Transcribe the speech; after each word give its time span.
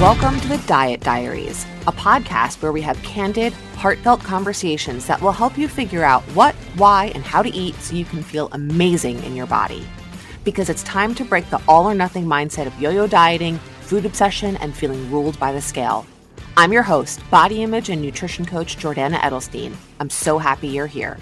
Welcome 0.00 0.40
to 0.40 0.48
the 0.48 0.56
Diet 0.66 1.02
Diaries, 1.02 1.66
a 1.86 1.92
podcast 1.92 2.62
where 2.62 2.72
we 2.72 2.80
have 2.80 2.96
candid, 3.02 3.52
heartfelt 3.76 4.20
conversations 4.20 5.06
that 5.06 5.20
will 5.20 5.30
help 5.30 5.58
you 5.58 5.68
figure 5.68 6.04
out 6.04 6.22
what, 6.32 6.54
why, 6.78 7.12
and 7.14 7.22
how 7.22 7.42
to 7.42 7.50
eat 7.50 7.74
so 7.74 7.94
you 7.94 8.06
can 8.06 8.22
feel 8.22 8.48
amazing 8.52 9.22
in 9.24 9.36
your 9.36 9.46
body. 9.46 9.86
Because 10.42 10.70
it's 10.70 10.82
time 10.84 11.14
to 11.16 11.24
break 11.26 11.50
the 11.50 11.60
all 11.68 11.84
or 11.84 11.94
nothing 11.94 12.24
mindset 12.24 12.66
of 12.66 12.80
yo 12.80 12.88
yo 12.88 13.06
dieting, 13.06 13.58
food 13.82 14.06
obsession, 14.06 14.56
and 14.56 14.74
feeling 14.74 15.10
ruled 15.10 15.38
by 15.38 15.52
the 15.52 15.60
scale. 15.60 16.06
I'm 16.56 16.72
your 16.72 16.82
host, 16.82 17.20
body 17.30 17.62
image 17.62 17.90
and 17.90 18.00
nutrition 18.00 18.46
coach 18.46 18.78
Jordana 18.78 19.18
Edelstein. 19.18 19.74
I'm 20.00 20.08
so 20.08 20.38
happy 20.38 20.68
you're 20.68 20.86
here. 20.86 21.18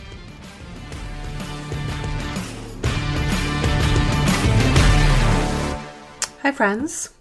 Hi, 6.42 6.52
friends. 6.52 7.17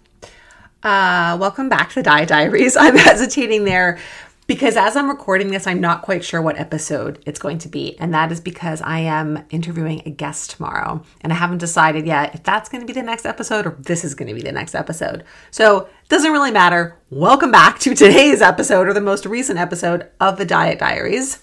Uh, 0.84 1.36
welcome 1.40 1.70
back 1.70 1.90
to 1.92 2.04
Diet 2.04 2.30
Diaries. 2.30 2.78
I'm 2.80 2.96
hesitating 2.96 3.66
there 3.66 3.98
because 4.46 4.78
as 4.78 4.96
I'm 4.96 5.10
recording 5.10 5.50
this, 5.50 5.66
I'm 5.66 5.82
not 5.82 6.04
quite 6.04 6.24
sure 6.24 6.42
what 6.42 6.58
episode 6.58 7.22
it's 7.26 7.40
going 7.40 7.58
to 7.60 7.68
be. 7.68 7.98
And 8.00 8.14
that 8.14 8.32
is 8.32 8.40
because 8.40 8.82
I 8.82 9.00
am 9.00 9.44
interviewing 9.50 10.04
a 10.06 10.12
guest 10.12 10.52
tomorrow. 10.52 11.04
And 11.22 11.34
I 11.34 11.36
haven't 11.36 11.58
decided 11.58 12.06
yet 12.06 12.36
if 12.36 12.44
that's 12.44 12.70
going 12.70 12.82
to 12.82 12.88
be 12.88 12.94
the 12.94 13.04
next 13.04 13.26
episode 13.26 13.66
or 13.66 13.72
this 13.80 14.06
is 14.06 14.14
going 14.14 14.30
to 14.30 14.36
be 14.36 14.42
the 14.42 14.52
next 14.52 14.76
episode. 14.76 15.26
So 15.52 15.80
it 15.80 16.10
doesn't 16.10 16.32
really 16.32 16.52
matter. 16.52 16.98
Welcome 17.10 17.52
back 17.52 17.80
to 17.80 17.96
today's 17.96 18.42
episode 18.42 18.88
or 18.88 18.94
the 18.94 19.02
most 19.02 19.26
recent 19.26 19.60
episode 19.60 20.08
of 20.20 20.38
the 20.38 20.46
Diet 20.46 20.80
Diaries. 20.80 21.40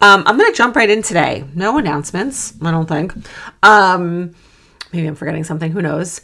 Um, 0.00 0.22
I'm 0.26 0.38
going 0.38 0.50
to 0.50 0.56
jump 0.56 0.76
right 0.76 0.88
in 0.88 1.02
today. 1.02 1.44
No 1.54 1.76
announcements, 1.76 2.54
I 2.62 2.70
don't 2.70 2.88
think. 2.88 3.12
Um, 3.64 4.34
maybe 4.92 5.08
I'm 5.08 5.16
forgetting 5.16 5.44
something. 5.44 5.72
Who 5.72 5.82
knows? 5.82 6.22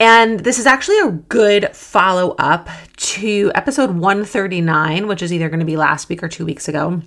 And 0.00 0.40
this 0.40 0.58
is 0.58 0.66
actually 0.66 0.98
a 1.00 1.10
good 1.10 1.74
follow 1.74 2.36
up 2.38 2.68
to 2.96 3.50
episode 3.54 3.90
139, 3.90 5.08
which 5.08 5.22
is 5.22 5.32
either 5.32 5.48
going 5.48 5.60
to 5.60 5.66
be 5.66 5.76
last 5.76 6.08
week 6.08 6.22
or 6.22 6.28
two 6.28 6.44
weeks 6.44 6.68
ago, 6.68 7.02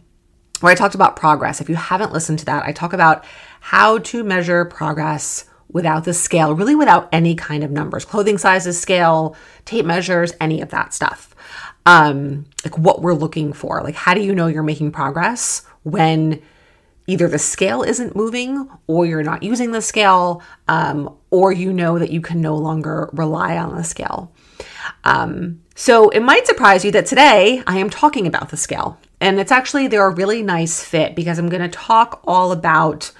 where 0.59 0.71
I 0.71 0.75
talked 0.75 0.95
about 0.95 1.15
progress. 1.15 1.61
If 1.61 1.69
you 1.69 1.75
haven't 1.75 2.11
listened 2.11 2.39
to 2.39 2.45
that, 2.45 2.65
I 2.65 2.73
talk 2.73 2.91
about 2.91 3.23
how 3.61 3.99
to 3.99 4.23
measure 4.23 4.65
progress 4.65 5.45
without 5.69 6.03
the 6.03 6.13
scale, 6.13 6.53
really 6.53 6.75
without 6.75 7.07
any 7.13 7.33
kind 7.33 7.63
of 7.63 7.71
numbers, 7.71 8.03
clothing 8.03 8.37
sizes, 8.37 8.79
scale, 8.79 9.37
tape 9.63 9.85
measures, 9.85 10.33
any 10.41 10.59
of 10.59 10.69
that 10.71 10.93
stuff. 10.93 11.33
Um, 11.85 12.45
like 12.65 12.77
what 12.77 13.01
we're 13.01 13.13
looking 13.13 13.53
for. 13.53 13.81
Like, 13.81 13.95
how 13.95 14.13
do 14.13 14.21
you 14.21 14.35
know 14.35 14.47
you're 14.47 14.63
making 14.63 14.91
progress 14.91 15.65
when 15.83 16.41
either 17.11 17.27
the 17.27 17.39
scale 17.39 17.83
isn't 17.83 18.15
moving 18.15 18.69
or 18.87 19.05
you're 19.05 19.23
not 19.23 19.43
using 19.43 19.71
the 19.71 19.81
scale 19.81 20.41
um, 20.69 21.13
or 21.29 21.51
you 21.51 21.73
know 21.73 21.99
that 21.99 22.11
you 22.11 22.21
can 22.21 22.39
no 22.39 22.55
longer 22.55 23.09
rely 23.11 23.57
on 23.57 23.75
the 23.75 23.83
scale 23.83 24.31
um, 25.03 25.61
so 25.75 26.09
it 26.09 26.21
might 26.21 26.47
surprise 26.47 26.85
you 26.85 26.91
that 26.91 27.05
today 27.05 27.61
i 27.67 27.77
am 27.77 27.89
talking 27.89 28.25
about 28.25 28.49
the 28.49 28.57
scale 28.57 28.97
and 29.19 29.39
it's 29.39 29.51
actually 29.51 29.87
they're 29.87 30.07
a 30.07 30.15
really 30.15 30.41
nice 30.41 30.83
fit 30.83 31.15
because 31.15 31.37
i'm 31.37 31.49
going 31.49 31.61
to 31.61 31.69
talk 31.69 32.21
all 32.25 32.51
about 32.51 33.11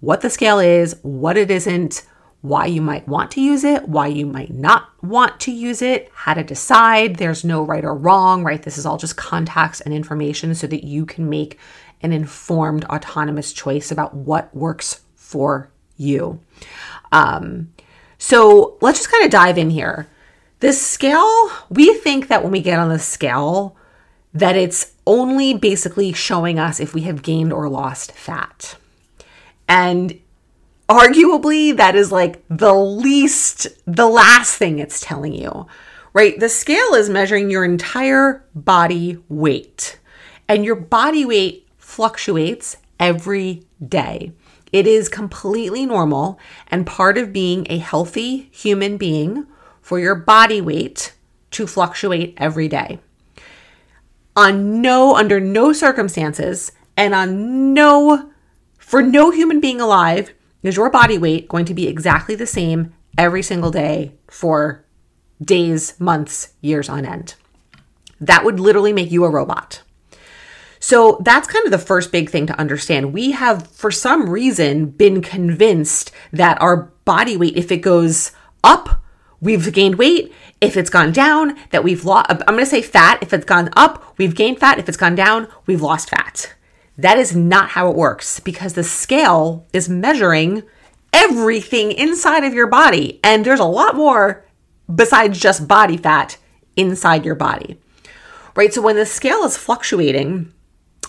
what 0.00 0.20
the 0.20 0.30
scale 0.30 0.58
is 0.58 0.96
what 1.02 1.36
it 1.36 1.50
isn't 1.50 2.04
why 2.40 2.66
you 2.66 2.80
might 2.80 3.06
want 3.08 3.32
to 3.32 3.40
use 3.40 3.64
it, 3.64 3.88
why 3.88 4.06
you 4.06 4.24
might 4.24 4.52
not 4.54 4.88
want 5.02 5.40
to 5.40 5.52
use 5.52 5.82
it, 5.82 6.08
how 6.14 6.34
to 6.34 6.44
decide. 6.44 7.16
There's 7.16 7.44
no 7.44 7.62
right 7.64 7.84
or 7.84 7.94
wrong, 7.94 8.44
right? 8.44 8.62
This 8.62 8.78
is 8.78 8.86
all 8.86 8.96
just 8.96 9.16
context 9.16 9.82
and 9.84 9.92
information 9.92 10.54
so 10.54 10.66
that 10.68 10.86
you 10.86 11.04
can 11.04 11.28
make 11.28 11.58
an 12.02 12.12
informed, 12.12 12.84
autonomous 12.84 13.52
choice 13.52 13.90
about 13.90 14.14
what 14.14 14.54
works 14.54 15.02
for 15.14 15.70
you. 15.96 16.40
Um, 17.12 17.72
so 18.18 18.76
let's 18.80 19.00
just 19.00 19.10
kind 19.10 19.24
of 19.24 19.30
dive 19.30 19.58
in 19.58 19.70
here. 19.70 20.08
This 20.60 20.84
scale, 20.84 21.50
we 21.70 21.94
think 21.94 22.28
that 22.28 22.42
when 22.42 22.52
we 22.52 22.60
get 22.60 22.78
on 22.78 22.88
the 22.88 22.98
scale, 22.98 23.76
that 24.34 24.56
it's 24.56 24.92
only 25.06 25.54
basically 25.54 26.12
showing 26.12 26.58
us 26.58 26.80
if 26.80 26.94
we 26.94 27.02
have 27.02 27.22
gained 27.22 27.52
or 27.52 27.68
lost 27.68 28.12
fat. 28.12 28.76
And 29.68 30.20
arguably, 30.88 31.76
that 31.76 31.94
is 31.94 32.10
like 32.10 32.42
the 32.48 32.74
least, 32.74 33.68
the 33.86 34.08
last 34.08 34.56
thing 34.56 34.78
it's 34.78 35.00
telling 35.00 35.32
you, 35.32 35.66
right? 36.12 36.38
The 36.38 36.48
scale 36.48 36.94
is 36.94 37.08
measuring 37.08 37.50
your 37.50 37.64
entire 37.64 38.44
body 38.54 39.18
weight. 39.28 39.98
And 40.48 40.64
your 40.64 40.76
body 40.76 41.24
weight 41.24 41.67
fluctuates 41.98 42.76
every 43.00 43.64
day. 43.84 44.30
It 44.70 44.86
is 44.86 45.08
completely 45.08 45.84
normal 45.84 46.38
and 46.68 46.86
part 46.86 47.18
of 47.18 47.32
being 47.32 47.66
a 47.68 47.78
healthy 47.78 48.48
human 48.52 48.98
being 48.98 49.48
for 49.82 49.98
your 49.98 50.14
body 50.14 50.60
weight 50.60 51.12
to 51.50 51.66
fluctuate 51.66 52.34
every 52.36 52.68
day. 52.68 53.00
On 54.36 54.80
no 54.80 55.16
under 55.16 55.40
no 55.40 55.72
circumstances 55.72 56.70
and 56.96 57.16
on 57.16 57.74
no 57.74 58.30
for 58.78 59.02
no 59.02 59.32
human 59.32 59.58
being 59.58 59.80
alive 59.80 60.32
is 60.62 60.76
your 60.76 60.90
body 60.90 61.18
weight 61.18 61.48
going 61.48 61.64
to 61.64 61.74
be 61.74 61.88
exactly 61.88 62.36
the 62.36 62.46
same 62.46 62.94
every 63.18 63.42
single 63.42 63.72
day 63.72 64.12
for 64.28 64.84
days, 65.42 65.98
months, 65.98 66.54
years 66.60 66.88
on 66.88 67.04
end. 67.04 67.34
That 68.20 68.44
would 68.44 68.60
literally 68.60 68.92
make 68.92 69.10
you 69.10 69.24
a 69.24 69.30
robot. 69.30 69.82
So 70.80 71.18
that's 71.22 71.48
kind 71.48 71.64
of 71.64 71.70
the 71.70 71.78
first 71.78 72.12
big 72.12 72.30
thing 72.30 72.46
to 72.46 72.58
understand. 72.58 73.12
We 73.12 73.32
have, 73.32 73.66
for 73.68 73.90
some 73.90 74.28
reason, 74.28 74.86
been 74.86 75.22
convinced 75.22 76.12
that 76.32 76.60
our 76.60 76.92
body 77.04 77.36
weight, 77.36 77.56
if 77.56 77.72
it 77.72 77.78
goes 77.78 78.32
up, 78.62 79.02
we've 79.40 79.72
gained 79.72 79.96
weight. 79.96 80.32
If 80.60 80.76
it's 80.76 80.90
gone 80.90 81.12
down, 81.12 81.56
that 81.70 81.84
we've 81.84 82.04
lost, 82.04 82.30
I'm 82.30 82.54
going 82.54 82.58
to 82.58 82.66
say 82.66 82.82
fat. 82.82 83.18
If 83.22 83.32
it's 83.32 83.44
gone 83.44 83.70
up, 83.76 84.14
we've 84.18 84.34
gained 84.34 84.58
fat. 84.58 84.78
If 84.78 84.88
it's 84.88 84.96
gone 84.96 85.14
down, 85.14 85.48
we've 85.66 85.82
lost 85.82 86.10
fat. 86.10 86.54
That 86.96 87.18
is 87.18 87.34
not 87.36 87.70
how 87.70 87.90
it 87.90 87.96
works 87.96 88.40
because 88.40 88.74
the 88.74 88.82
scale 88.82 89.66
is 89.72 89.88
measuring 89.88 90.64
everything 91.12 91.92
inside 91.92 92.42
of 92.44 92.54
your 92.54 92.66
body. 92.66 93.20
And 93.22 93.44
there's 93.44 93.60
a 93.60 93.64
lot 93.64 93.94
more 93.94 94.44
besides 94.92 95.38
just 95.38 95.68
body 95.68 95.96
fat 95.96 96.38
inside 96.76 97.24
your 97.24 97.36
body. 97.36 97.78
Right? 98.56 98.74
So 98.74 98.82
when 98.82 98.96
the 98.96 99.06
scale 99.06 99.44
is 99.44 99.56
fluctuating, 99.56 100.52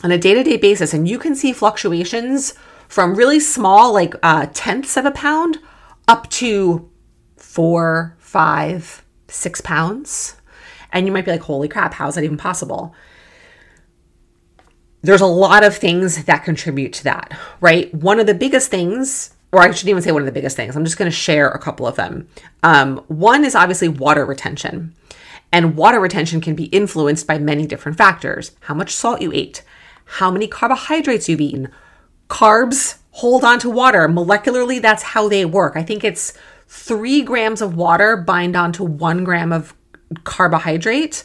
on 0.04 0.12
a 0.12 0.18
day 0.18 0.34
to 0.34 0.44
day 0.44 0.58
basis, 0.58 0.94
and 0.94 1.08
you 1.08 1.20
can 1.20 1.36
see 1.36 1.54
fluctuations 1.54 2.54
from 2.88 3.16
really 3.16 3.40
small, 3.40 3.94
like 3.94 4.16
uh, 4.24 4.48
tenths 4.54 4.98
of 4.98 5.06
a 5.06 5.12
pound, 5.12 5.60
up 6.08 6.30
to 6.32 6.90
four, 7.38 8.16
five, 8.18 9.04
six 9.28 9.62
pounds. 9.62 10.36
And 10.92 11.06
you 11.06 11.12
might 11.12 11.26
be 11.26 11.32
like, 11.32 11.42
holy 11.42 11.68
crap, 11.68 11.94
how 11.94 12.08
is 12.08 12.16
that 12.16 12.24
even 12.24 12.38
possible? 12.38 12.96
There's 15.02 15.22
a 15.22 15.28
lot 15.28 15.64
of 15.64 15.78
things 15.78 16.26
that 16.26 16.44
contribute 16.44 16.94
to 16.94 17.04
that, 17.06 17.38
right? 17.62 17.94
One 17.94 18.20
of 18.20 18.26
the 18.26 18.34
biggest 18.34 18.70
things, 18.70 19.36
or 19.52 19.62
I 19.62 19.72
shouldn't 19.72 19.90
even 19.90 20.02
say 20.02 20.12
one 20.12 20.24
of 20.24 20.26
the 20.26 20.32
biggest 20.32 20.58
things, 20.58 20.76
I'm 20.76 20.84
just 20.84 20.98
going 20.98 21.10
to 21.10 21.16
share 21.16 21.50
a 21.50 21.60
couple 21.60 21.88
of 21.88 21.96
them. 21.96 22.28
Um, 22.64 22.98
one 23.08 23.46
is 23.46 23.56
obviously 23.56 23.88
water 23.88 24.26
retention. 24.26 24.96
And 25.52 25.76
water 25.76 26.00
retention 26.00 26.42
can 26.42 26.56
be 26.56 26.66
influenced 26.66 27.26
by 27.28 27.40
many 27.40 27.66
different 27.66 27.98
factors 27.98 28.52
how 28.62 28.74
much 28.74 28.94
salt 28.94 29.22
you 29.22 29.32
ate, 29.32 29.64
how 30.14 30.32
many 30.32 30.48
carbohydrates 30.48 31.30
you've 31.30 31.42
eaten. 31.42 31.70
Carbs 32.30 32.98
hold 33.12 33.44
on 33.44 33.60
to 33.60 33.70
water. 33.70 34.08
Molecularly, 34.08 34.82
that's 34.82 35.04
how 35.04 35.30
they 35.30 35.46
work. 35.46 35.76
I 35.76 35.84
think 35.84 36.04
it's 36.04 36.34
three 36.68 37.22
grams 37.22 37.62
of 37.62 37.76
water 37.76 38.18
bind 38.18 38.56
onto 38.56 38.84
one 38.84 39.24
gram 39.24 39.52
of 39.52 39.76
carbohydrate 40.24 41.24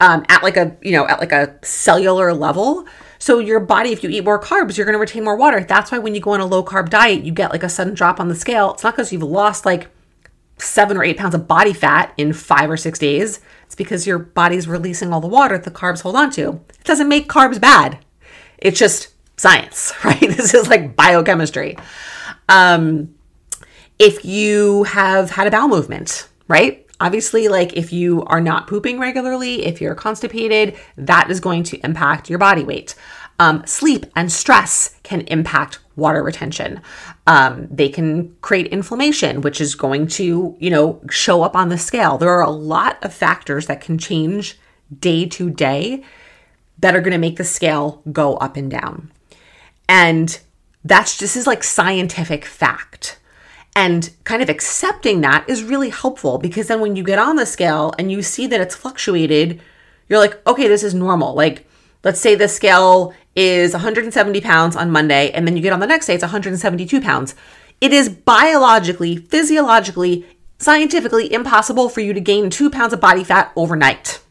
um, 0.00 0.24
at 0.28 0.42
like 0.42 0.56
a 0.56 0.76
you 0.82 0.92
know 0.92 1.06
at 1.06 1.20
like 1.20 1.32
a 1.32 1.58
cellular 1.62 2.32
level. 2.32 2.86
So 3.18 3.38
your 3.38 3.60
body, 3.60 3.92
if 3.92 4.02
you 4.02 4.08
eat 4.10 4.24
more 4.24 4.40
carbs, 4.40 4.76
you're 4.76 4.86
going 4.86 4.94
to 4.94 4.98
retain 4.98 5.22
more 5.22 5.36
water. 5.36 5.62
That's 5.62 5.92
why 5.92 5.98
when 5.98 6.14
you 6.14 6.20
go 6.20 6.32
on 6.32 6.40
a 6.40 6.46
low 6.46 6.64
carb 6.64 6.88
diet, 6.88 7.24
you 7.24 7.32
get 7.32 7.52
like 7.52 7.62
a 7.62 7.68
sudden 7.68 7.94
drop 7.94 8.18
on 8.18 8.28
the 8.28 8.34
scale. 8.34 8.72
It's 8.72 8.82
not 8.82 8.94
because 8.94 9.12
you've 9.12 9.22
lost 9.22 9.64
like 9.64 9.88
seven 10.58 10.96
or 10.96 11.04
eight 11.04 11.18
pounds 11.18 11.34
of 11.34 11.46
body 11.46 11.72
fat 11.72 12.12
in 12.16 12.32
five 12.32 12.70
or 12.70 12.76
six 12.76 12.98
days. 12.98 13.40
It's 13.66 13.76
because 13.76 14.06
your 14.06 14.18
body's 14.18 14.66
releasing 14.66 15.12
all 15.12 15.20
the 15.20 15.28
water 15.28 15.56
that 15.56 15.64
the 15.64 15.70
carbs 15.70 16.02
hold 16.02 16.16
on 16.16 16.30
to. 16.32 16.60
It 16.70 16.84
doesn't 16.84 17.08
make 17.08 17.28
carbs 17.28 17.60
bad. 17.60 17.98
It's 18.62 18.78
just 18.78 19.08
science, 19.36 19.92
right? 20.04 20.20
This 20.20 20.54
is 20.54 20.68
like 20.68 20.96
biochemistry. 20.96 21.76
Um, 22.48 23.14
if 23.98 24.24
you 24.24 24.84
have 24.84 25.30
had 25.30 25.46
a 25.46 25.50
bowel 25.50 25.68
movement, 25.68 26.28
right? 26.48 26.86
Obviously, 27.00 27.48
like 27.48 27.76
if 27.76 27.92
you 27.92 28.22
are 28.24 28.40
not 28.40 28.68
pooping 28.68 29.00
regularly, 29.00 29.64
if 29.64 29.80
you're 29.80 29.94
constipated, 29.94 30.76
that 30.96 31.30
is 31.30 31.40
going 31.40 31.64
to 31.64 31.78
impact 31.84 32.30
your 32.30 32.38
body 32.38 32.62
weight. 32.62 32.94
Um, 33.38 33.66
sleep 33.66 34.06
and 34.14 34.30
stress 34.30 34.96
can 35.02 35.22
impact 35.22 35.80
water 35.96 36.22
retention. 36.22 36.80
Um, 37.26 37.66
they 37.70 37.88
can 37.88 38.36
create 38.40 38.68
inflammation, 38.68 39.40
which 39.40 39.60
is 39.60 39.74
going 39.74 40.06
to, 40.08 40.56
you 40.60 40.70
know, 40.70 41.00
show 41.10 41.42
up 41.42 41.56
on 41.56 41.68
the 41.68 41.78
scale. 41.78 42.18
There 42.18 42.30
are 42.30 42.42
a 42.42 42.50
lot 42.50 43.02
of 43.02 43.12
factors 43.12 43.66
that 43.66 43.80
can 43.80 43.98
change 43.98 44.58
day 45.00 45.26
to 45.26 45.50
day 45.50 46.04
that 46.82 46.94
are 46.94 47.00
going 47.00 47.12
to 47.12 47.18
make 47.18 47.36
the 47.36 47.44
scale 47.44 48.02
go 48.12 48.36
up 48.36 48.56
and 48.56 48.70
down. 48.70 49.10
And 49.88 50.38
that's 50.84 51.16
this 51.16 51.36
is 51.36 51.46
like 51.46 51.64
scientific 51.64 52.44
fact. 52.44 53.18
And 53.74 54.10
kind 54.24 54.42
of 54.42 54.50
accepting 54.50 55.22
that 55.22 55.48
is 55.48 55.64
really 55.64 55.88
helpful 55.88 56.36
because 56.36 56.66
then 56.68 56.80
when 56.80 56.94
you 56.94 57.02
get 57.02 57.18
on 57.18 57.36
the 57.36 57.46
scale 57.46 57.94
and 57.98 58.12
you 58.12 58.20
see 58.20 58.46
that 58.48 58.60
it's 58.60 58.74
fluctuated, 58.74 59.62
you're 60.08 60.18
like, 60.18 60.46
okay, 60.46 60.68
this 60.68 60.82
is 60.82 60.92
normal. 60.92 61.34
Like, 61.34 61.66
let's 62.04 62.20
say 62.20 62.34
the 62.34 62.48
scale 62.48 63.14
is 63.34 63.72
170 63.72 64.40
pounds 64.42 64.76
on 64.76 64.90
Monday, 64.90 65.30
and 65.30 65.46
then 65.46 65.56
you 65.56 65.62
get 65.62 65.72
on 65.72 65.80
the 65.80 65.86
next 65.86 66.06
day, 66.06 66.14
it's 66.14 66.22
172 66.22 67.00
pounds. 67.00 67.34
It 67.80 67.94
is 67.94 68.10
biologically, 68.10 69.16
physiologically, 69.16 70.26
scientifically 70.58 71.32
impossible 71.32 71.88
for 71.88 72.00
you 72.00 72.12
to 72.12 72.20
gain 72.20 72.50
two 72.50 72.68
pounds 72.68 72.92
of 72.92 73.00
body 73.00 73.24
fat 73.24 73.52
overnight. 73.56 74.21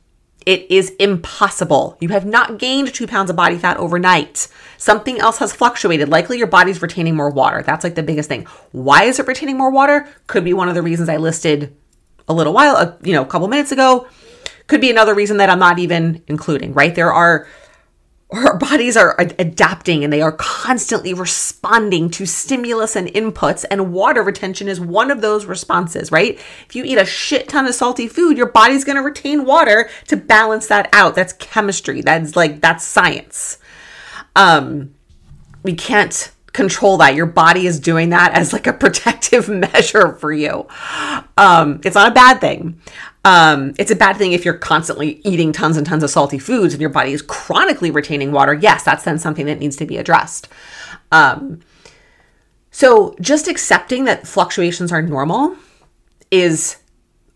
It 0.46 0.72
is 0.72 0.90
impossible. 1.00 1.98
You 2.00 2.10
have 2.10 2.26
not 2.26 2.58
gained 2.58 2.94
two 2.94 3.06
pounds 3.06 3.30
of 3.30 3.36
body 3.36 3.58
fat 3.58 3.78
overnight. 3.78 4.48
Something 4.78 5.20
else 5.20 5.38
has 5.38 5.54
fluctuated. 5.54 6.10
Likely 6.10 6.40
your 6.40 6.48
body's 6.48 6.82
retaining 6.82 7.16
more 7.16 7.30
water. 7.30 7.62
That's 7.62 7.84
like 7.84 7.96
the 7.96 8.04
biggest 8.04 8.28
thing. 8.28 8.48
Why 8.72 9.04
is 9.04 9.20
it 9.20 9.28
retaining 9.28 9.58
more 9.58 9.70
water? 9.70 10.08
Could 10.26 10.44
be 10.44 10.54
one 10.54 10.68
of 10.68 10.76
the 10.76 10.82
reasons 10.82 11.10
I 11.10 11.18
listed 11.18 11.76
a 12.28 12.34
little 12.34 12.54
while, 12.54 12.98
you 13.04 13.14
know, 13.14 13.22
a 13.22 13.28
couple 13.28 13.48
minutes 13.48 13.72
ago. 13.72 14.08
Could 14.68 14.82
be 14.82 14.90
another 14.90 15.14
reason 15.14 15.38
that 15.38 15.50
I'm 15.50 15.60
not 15.60 15.80
even 15.80 16.24
including, 16.28 16.74
right? 16.74 16.96
There 16.96 17.14
are 17.14 17.48
our 18.31 18.57
bodies 18.57 18.95
are 18.95 19.16
adapting 19.19 20.04
and 20.04 20.13
they 20.13 20.22
are 20.22 20.31
constantly 20.31 21.13
responding 21.13 22.10
to 22.10 22.25
stimulus 22.25 22.95
and 22.95 23.10
inputs 23.10 23.66
and 23.69 23.92
water 23.92 24.24
retention 24.24 24.69
is 24.69 24.80
one 24.80 25.12
of 25.12 25.22
those 25.22 25.45
responses 25.45 26.12
right? 26.12 26.39
If 26.68 26.75
you 26.75 26.86
eat 26.86 26.98
a 26.98 27.06
shit 27.06 27.50
ton 27.50 27.68
of 27.68 27.75
salty 27.75 28.07
food 28.07 28.38
your 28.38 28.48
body's 28.50 28.86
going 28.86 28.95
to 28.95 29.01
retain 29.01 29.44
water 29.44 29.89
to 30.07 30.16
balance 30.16 30.68
that 30.68 30.89
out. 30.94 31.13
That's 31.13 31.33
chemistry. 31.33 32.01
That's 32.01 32.36
like 32.38 32.62
that's 32.62 32.86
science. 32.86 33.57
Um 34.36 34.94
we 35.63 35.74
can't 35.74 36.31
control 36.54 36.98
that. 36.98 37.16
Your 37.16 37.25
body 37.25 37.68
is 37.68 37.80
doing 37.80 38.10
that 38.10 38.33
as 38.33 38.54
like 38.54 38.68
a 38.68 38.74
protective 38.86 39.50
measure 39.50 40.13
for 40.16 40.31
you. 40.31 40.68
Um 41.38 41.81
it's 41.83 41.95
not 41.95 42.12
a 42.12 42.16
bad 42.16 42.39
thing 42.39 42.80
um, 43.23 43.73
it's 43.77 43.91
a 43.91 43.95
bad 43.95 44.18
thing 44.18 44.31
if 44.31 44.44
you're 44.44 44.56
constantly 44.56 45.21
eating 45.23 45.51
tons 45.51 45.77
and 45.77 45.85
tons 45.85 46.03
of 46.03 46.09
salty 46.09 46.39
foods 46.39 46.73
and 46.73 46.81
your 46.81 46.89
body 46.89 47.13
is 47.13 47.21
chronically 47.21 47.91
retaining 47.91 48.31
water. 48.31 48.53
Yes, 48.53 48.83
that's 48.83 49.03
then 49.03 49.19
something 49.19 49.45
that 49.45 49.59
needs 49.59 49.75
to 49.77 49.85
be 49.85 49.97
addressed. 49.97 50.47
Um, 51.12 51.59
so 52.71 53.15
just 53.21 53.47
accepting 53.47 54.06
that 54.06 54.25
fluctuations 54.25 54.91
are 54.91 55.01
normal 55.01 55.56
is 56.31 56.77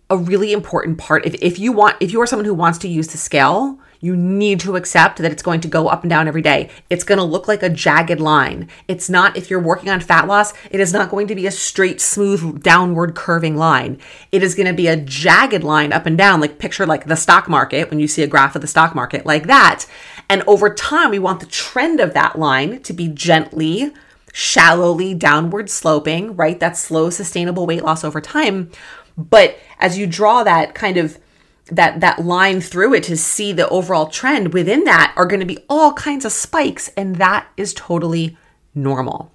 a 0.10 0.18
really 0.18 0.54
important 0.54 0.98
part. 0.98 1.26
If, 1.26 1.36
if 1.36 1.60
you 1.60 1.72
want, 1.72 1.98
if 2.00 2.12
you 2.12 2.22
are 2.22 2.28
someone 2.28 2.46
who 2.46 2.54
wants 2.54 2.80
to 2.80 2.88
use 2.88 3.10
the 3.10 3.18
scale, 3.18 3.80
you 4.06 4.16
need 4.16 4.60
to 4.60 4.76
accept 4.76 5.18
that 5.18 5.32
it's 5.32 5.42
going 5.42 5.62
to 5.62 5.68
go 5.68 5.88
up 5.88 6.04
and 6.04 6.10
down 6.10 6.28
every 6.28 6.42
day. 6.42 6.70
It's 6.90 7.04
going 7.04 7.18
to 7.18 7.24
look 7.24 7.48
like 7.48 7.64
a 7.64 7.70
jagged 7.70 8.20
line. 8.20 8.70
It's 8.88 9.10
not, 9.10 9.36
if 9.36 9.50
you're 9.50 9.60
working 9.60 9.90
on 9.90 10.00
fat 10.00 10.28
loss, 10.28 10.54
it 10.70 10.80
is 10.80 10.94
not 10.94 11.10
going 11.10 11.26
to 11.28 11.36
be 11.36 11.48
a 11.48 11.52
straight, 11.52 12.00
smooth, 12.00 12.62
downward 12.62 13.16
curving 13.16 13.58
line. 13.58 14.00
It 14.32 14.44
is 14.44 14.54
going 14.54 14.68
to 14.68 14.74
be 14.74 14.88
a 14.88 14.96
jagged 14.96 15.64
line 15.64 15.92
up 15.92 16.06
and 16.06 16.18
down, 16.18 16.40
like 16.40 16.60
picture 16.60 16.86
like 16.86 17.06
the 17.06 17.16
stock 17.16 17.50
market 17.50 17.90
when 17.90 18.00
you 18.00 18.08
see 18.08 18.22
a 18.22 18.28
graph 18.28 18.56
of 18.56 18.62
the 18.62 18.68
stock 18.68 18.94
market, 18.94 19.26
like 19.26 19.48
that. 19.48 19.88
And 20.30 20.44
over 20.46 20.74
time, 20.74 21.10
we 21.10 21.20
want 21.20 21.40
the 21.40 21.46
trend 21.48 22.00
of 22.00 22.14
that 22.14 22.38
line 22.38 22.82
to 22.84 22.94
be 22.94 23.08
gently, 23.08 23.92
shallowly 24.32 25.16
downward 25.16 25.70
sloping, 25.70 26.36
right? 26.36 26.60
That 26.60 26.78
slow, 26.78 27.10
sustainable 27.10 27.66
weight 27.66 27.84
loss 27.84 28.04
over 28.04 28.22
time. 28.22 28.70
But 29.18 29.58
as 29.80 29.98
you 29.98 30.06
draw 30.06 30.44
that 30.44 30.76
kind 30.76 30.98
of 30.98 31.18
that 31.68 32.00
that 32.00 32.24
line 32.24 32.62
through 32.62 32.94
it 32.94 33.04
to 33.04 33.18
see 33.18 33.52
the 33.52 33.68
overall 33.70 34.08
trend 34.08 34.54
within 34.54 34.84
that 34.84 35.14
are 35.16 35.26
going 35.26 35.40
to 35.40 35.46
be 35.46 35.64
all 35.68 35.94
kinds 35.94 36.24
of 36.24 36.32
spikes 36.32 36.90
and 36.90 37.16
that 37.16 37.48
is 37.58 37.74
totally 37.74 38.38
normal. 38.74 39.32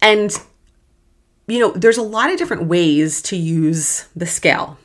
And 0.00 0.36
you 1.46 1.60
know 1.60 1.72
there's 1.72 1.98
a 1.98 2.02
lot 2.02 2.32
of 2.32 2.38
different 2.38 2.64
ways 2.64 3.22
to 3.22 3.36
use 3.36 4.08
the 4.16 4.26
scale. 4.26 4.76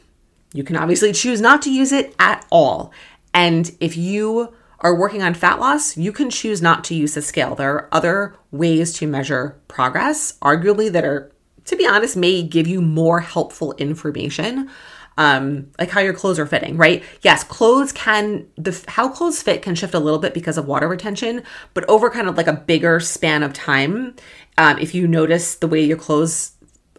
You 0.54 0.64
can 0.64 0.76
obviously 0.76 1.12
choose 1.14 1.42
not 1.42 1.62
to 1.64 1.74
use 1.74 1.92
it 1.92 2.16
at 2.20 2.46
all. 2.52 2.92
And 3.34 3.76
if 3.80 3.98
you 3.98 4.54
are 4.80 4.96
working 4.96 5.24
on 5.24 5.34
fat 5.34 5.60
loss 5.60 5.98
you 5.98 6.12
can 6.12 6.30
choose 6.30 6.62
not 6.62 6.84
to 6.84 6.96
use 6.96 7.16
the 7.16 7.22
scale. 7.24 7.56
There 7.56 7.74
are 7.74 7.90
other 7.92 8.36
ways 8.52 8.94
to 8.94 9.08
measure 9.08 9.60
progress 9.68 10.38
arguably 10.44 10.92
that 10.92 11.04
are 11.04 11.32
to 11.66 11.76
be 11.76 11.88
honest 11.88 12.16
may 12.16 12.44
give 12.44 12.68
you 12.68 12.82
more 12.82 13.20
helpful 13.20 13.74
information 13.74 14.70
um, 15.18 15.72
like 15.80 15.90
how 15.90 16.00
your 16.00 16.14
clothes 16.14 16.38
are 16.38 16.46
fitting, 16.46 16.78
right? 16.78 17.04
Yes, 17.22 17.44
clothes 17.44 17.92
can 17.92 18.48
the 18.56 18.84
how 18.88 19.10
clothes 19.10 19.42
fit 19.42 19.62
can 19.62 19.76
shift 19.76 19.94
a 19.94 20.00
little 20.00 20.20
bit 20.20 20.34
because 20.34 20.58
of 20.58 20.68
water 20.68 20.88
retention, 20.88 21.44
but 21.74 21.88
over 21.90 22.10
kind 22.10 22.30
of 22.30 22.38
like 22.38 22.48
a 22.48 22.54
bigger 22.54 23.00
span 23.00 23.44
of 23.44 23.54
time, 23.54 24.16
um, 24.58 24.78
if 24.78 24.94
you 24.94 25.08
notice 25.08 25.56
the 25.56 25.68
way 25.68 25.84
your 25.84 25.98
clothes 25.98 26.52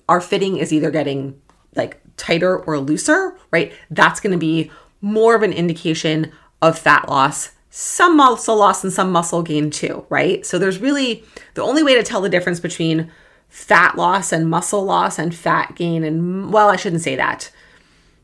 are 0.09 0.21
fitting 0.21 0.57
is 0.57 0.73
either 0.73 0.91
getting 0.91 1.41
like 1.77 2.01
tighter 2.17 2.59
or 2.59 2.79
looser, 2.79 3.37
right? 3.53 3.73
That's 3.91 4.21
going 4.21 4.33
to 4.33 4.39
be 4.39 4.71
more 5.01 5.37
of 5.37 5.43
an 5.43 5.53
indication 5.53 6.33
of 6.61 6.77
fat 6.77 7.09
loss, 7.09 7.53
some 7.71 8.17
muscle 8.17 8.57
loss, 8.57 8.83
and 8.83 8.93
some 8.93 9.13
muscle 9.13 9.43
gain 9.43 9.71
too, 9.71 10.05
right? 10.09 10.45
So 10.45 10.59
there's 10.59 10.79
really 10.79 11.23
the 11.55 11.63
only 11.63 11.85
way 11.85 11.95
to 11.95 12.03
tell 12.03 12.21
the 12.21 12.29
difference 12.29 12.59
between 12.59 13.13
fat 13.49 13.97
loss 13.97 14.33
and 14.33 14.51
muscle 14.51 14.85
loss 14.85 15.19
and 15.19 15.33
fat 15.35 15.77
gain 15.77 16.03
and 16.03 16.53
well, 16.53 16.69
I 16.69 16.77
shouldn't 16.77 17.03
say 17.03 17.15
that 17.15 17.51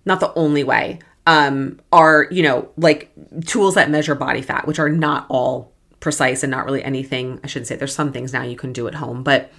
not 0.05 0.21
the 0.21 0.33
only 0.35 0.65
way, 0.65 1.01
um, 1.27 1.81
are, 1.93 2.27
you 2.31 2.43
know, 2.43 2.69
like 2.77 3.11
tools 3.47 3.75
that 3.75 3.91
measure 3.91 4.15
body 4.15 4.43
fat, 4.43 4.67
which 4.67 4.79
are 4.79 4.89
not 4.89 5.27
all 5.29 5.73
precise 6.01 6.43
and 6.43 6.51
not 6.51 6.67
really 6.67 6.85
anything. 6.85 7.41
I 7.43 7.47
shouldn't 7.47 7.67
say 7.67 7.77
there's 7.77 7.95
some 7.95 8.13
things 8.13 8.33
now 8.33 8.43
you 8.43 8.57
can 8.57 8.73
do 8.73 8.87
at 8.87 8.95
home, 8.95 9.23
but 9.23 9.51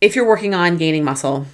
if 0.00 0.14
you're 0.14 0.26
working 0.26 0.54
on 0.54 0.76
gaining 0.76 1.04
muscle 1.04 1.46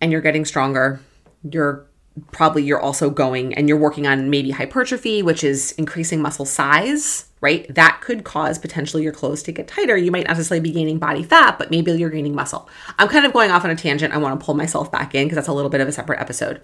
and 0.00 0.12
you're 0.12 0.20
getting 0.20 0.44
stronger, 0.44 1.00
you're 1.42 1.86
probably 2.32 2.62
you're 2.62 2.80
also 2.80 3.10
going 3.10 3.54
and 3.54 3.68
you're 3.68 3.78
working 3.78 4.06
on 4.06 4.30
maybe 4.30 4.50
hypertrophy, 4.50 5.22
which 5.22 5.44
is 5.44 5.72
increasing 5.72 6.22
muscle 6.22 6.44
size, 6.44 7.27
right? 7.40 7.72
That 7.74 8.00
could 8.00 8.24
cause 8.24 8.58
potentially 8.58 9.02
your 9.02 9.12
clothes 9.12 9.42
to 9.44 9.52
get 9.52 9.68
tighter. 9.68 9.96
You 9.96 10.10
might 10.10 10.26
not 10.26 10.36
necessarily 10.36 10.60
be 10.60 10.72
gaining 10.72 10.98
body 10.98 11.22
fat, 11.22 11.58
but 11.58 11.70
maybe 11.70 11.92
you're 11.92 12.10
gaining 12.10 12.34
muscle. 12.34 12.68
I'm 12.98 13.08
kind 13.08 13.24
of 13.24 13.32
going 13.32 13.50
off 13.50 13.64
on 13.64 13.70
a 13.70 13.76
tangent. 13.76 14.12
I 14.12 14.18
want 14.18 14.38
to 14.38 14.44
pull 14.44 14.54
myself 14.54 14.90
back 14.90 15.14
in 15.14 15.26
because 15.26 15.36
that's 15.36 15.48
a 15.48 15.52
little 15.52 15.70
bit 15.70 15.80
of 15.80 15.88
a 15.88 15.92
separate 15.92 16.20
episode. 16.20 16.60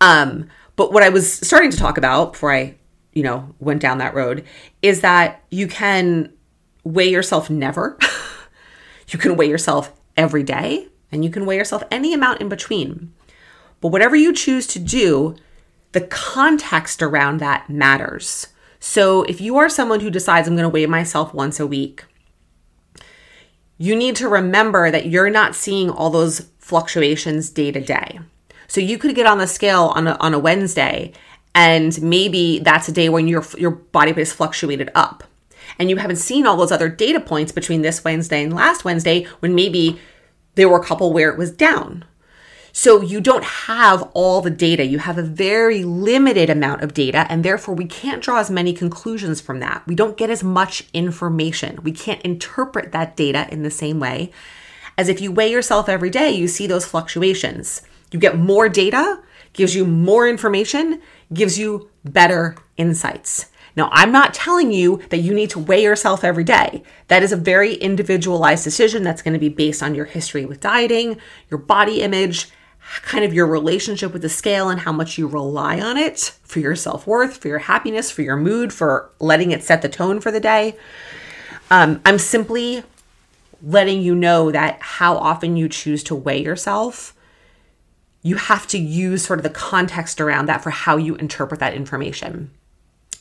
Um, 0.00 0.48
but 0.76 0.92
what 0.92 1.02
I 1.02 1.08
was 1.08 1.30
starting 1.32 1.70
to 1.70 1.76
talk 1.76 1.98
about 1.98 2.32
before 2.32 2.52
I, 2.52 2.76
you 3.12 3.22
know, 3.22 3.54
went 3.58 3.82
down 3.82 3.98
that 3.98 4.14
road 4.14 4.44
is 4.82 5.00
that 5.02 5.42
you 5.50 5.66
can 5.66 6.32
weigh 6.84 7.10
yourself 7.10 7.50
never. 7.50 7.98
you 9.08 9.18
can 9.18 9.36
weigh 9.36 9.48
yourself 9.48 9.92
every 10.16 10.42
day 10.42 10.88
and 11.12 11.24
you 11.24 11.30
can 11.30 11.44
weigh 11.44 11.56
yourself 11.56 11.82
any 11.90 12.14
amount 12.14 12.40
in 12.40 12.48
between. 12.48 13.12
But 13.80 13.88
whatever 13.88 14.16
you 14.16 14.32
choose 14.32 14.66
to 14.68 14.78
do, 14.78 15.36
the 15.92 16.02
context 16.02 17.02
around 17.02 17.40
that 17.40 17.68
matters. 17.68 18.48
So 18.80 19.22
if 19.24 19.40
you 19.40 19.58
are 19.58 19.68
someone 19.68 20.00
who 20.00 20.10
decides 20.10 20.48
I'm 20.48 20.56
going 20.56 20.64
to 20.64 20.68
weigh 20.68 20.86
myself 20.86 21.32
once 21.32 21.60
a 21.60 21.66
week, 21.66 22.04
you 23.78 23.94
need 23.94 24.16
to 24.16 24.28
remember 24.28 24.90
that 24.90 25.06
you're 25.06 25.30
not 25.30 25.54
seeing 25.54 25.90
all 25.90 26.10
those 26.10 26.48
fluctuations 26.58 27.50
day 27.50 27.70
to 27.70 27.80
day. 27.80 28.20
So 28.66 28.80
you 28.80 28.98
could 28.98 29.14
get 29.14 29.26
on 29.26 29.38
the 29.38 29.46
scale 29.46 29.92
on 29.94 30.06
a, 30.06 30.16
on 30.20 30.34
a 30.34 30.38
Wednesday 30.38 31.12
and 31.54 32.00
maybe 32.00 32.60
that's 32.60 32.88
a 32.88 32.92
day 32.92 33.08
when 33.08 33.26
your 33.26 33.44
your 33.58 33.70
body 33.70 34.12
weight 34.12 34.28
fluctuated 34.28 34.90
up. 34.94 35.24
And 35.78 35.90
you 35.90 35.96
haven't 35.96 36.16
seen 36.16 36.46
all 36.46 36.56
those 36.56 36.72
other 36.72 36.88
data 36.88 37.20
points 37.20 37.52
between 37.52 37.82
this 37.82 38.04
Wednesday 38.04 38.42
and 38.42 38.54
last 38.54 38.84
Wednesday 38.84 39.26
when 39.40 39.54
maybe 39.54 39.98
there 40.54 40.68
were 40.68 40.78
a 40.78 40.84
couple 40.84 41.12
where 41.12 41.30
it 41.30 41.38
was 41.38 41.50
down. 41.50 42.04
So 42.72 43.00
you 43.00 43.20
don't 43.20 43.44
have 43.44 44.02
all 44.14 44.40
the 44.40 44.50
data. 44.50 44.84
You 44.84 44.98
have 44.98 45.18
a 45.18 45.22
very 45.22 45.84
limited 45.84 46.50
amount 46.50 46.82
of 46.82 46.94
data, 46.94 47.26
and 47.28 47.44
therefore 47.44 47.74
we 47.74 47.86
can't 47.86 48.22
draw 48.22 48.38
as 48.38 48.50
many 48.50 48.72
conclusions 48.72 49.40
from 49.40 49.60
that. 49.60 49.82
We 49.86 49.94
don't 49.94 50.16
get 50.16 50.30
as 50.30 50.44
much 50.44 50.88
information. 50.92 51.80
We 51.82 51.92
can't 51.92 52.22
interpret 52.22 52.92
that 52.92 53.16
data 53.16 53.48
in 53.50 53.62
the 53.62 53.70
same 53.70 54.00
way 54.00 54.30
as 55.00 55.08
if 55.08 55.18
you 55.18 55.32
weigh 55.32 55.50
yourself 55.50 55.88
every 55.88 56.10
day, 56.10 56.30
you 56.30 56.46
see 56.46 56.66
those 56.66 56.84
fluctuations. 56.84 57.80
You 58.12 58.18
get 58.18 58.38
more 58.38 58.68
data, 58.68 59.22
gives 59.54 59.74
you 59.74 59.86
more 59.86 60.28
information, 60.28 61.00
gives 61.32 61.58
you 61.58 61.88
better 62.04 62.54
insights. 62.76 63.46
Now, 63.76 63.88
I'm 63.92 64.12
not 64.12 64.34
telling 64.34 64.72
you 64.72 65.00
that 65.08 65.20
you 65.20 65.32
need 65.32 65.48
to 65.50 65.58
weigh 65.58 65.82
yourself 65.82 66.22
every 66.22 66.44
day. 66.44 66.82
That 67.08 67.22
is 67.22 67.32
a 67.32 67.36
very 67.36 67.74
individualized 67.74 68.62
decision 68.62 69.02
that's 69.02 69.22
going 69.22 69.32
to 69.32 69.40
be 69.40 69.48
based 69.48 69.82
on 69.82 69.94
your 69.94 70.04
history 70.04 70.44
with 70.44 70.60
dieting, 70.60 71.18
your 71.48 71.58
body 71.58 72.02
image, 72.02 72.48
kind 73.02 73.24
of 73.24 73.32
your 73.32 73.46
relationship 73.46 74.12
with 74.12 74.22
the 74.22 74.28
scale 74.28 74.68
and 74.68 74.80
how 74.80 74.92
much 74.92 75.16
you 75.16 75.26
rely 75.26 75.80
on 75.80 75.96
it 75.96 76.34
for 76.42 76.58
your 76.58 76.74
self 76.74 77.06
worth, 77.06 77.36
for 77.36 77.48
your 77.48 77.58
happiness, 77.58 78.10
for 78.10 78.22
your 78.22 78.36
mood, 78.36 78.72
for 78.72 79.10
letting 79.20 79.52
it 79.52 79.62
set 79.62 79.82
the 79.82 79.88
tone 79.88 80.20
for 80.20 80.30
the 80.30 80.40
day. 80.40 80.76
Um, 81.70 82.00
I'm 82.04 82.18
simply 82.18 82.82
letting 83.62 84.00
you 84.00 84.14
know 84.14 84.50
that 84.50 84.78
how 84.80 85.16
often 85.16 85.56
you 85.56 85.68
choose 85.68 86.02
to 86.04 86.14
weigh 86.14 86.42
yourself, 86.42 87.14
you 88.22 88.36
have 88.36 88.66
to 88.68 88.78
use 88.78 89.24
sort 89.24 89.38
of 89.38 89.44
the 89.44 89.50
context 89.50 90.20
around 90.20 90.46
that 90.46 90.62
for 90.62 90.70
how 90.70 90.96
you 90.96 91.14
interpret 91.16 91.60
that 91.60 91.74
information. 91.74 92.50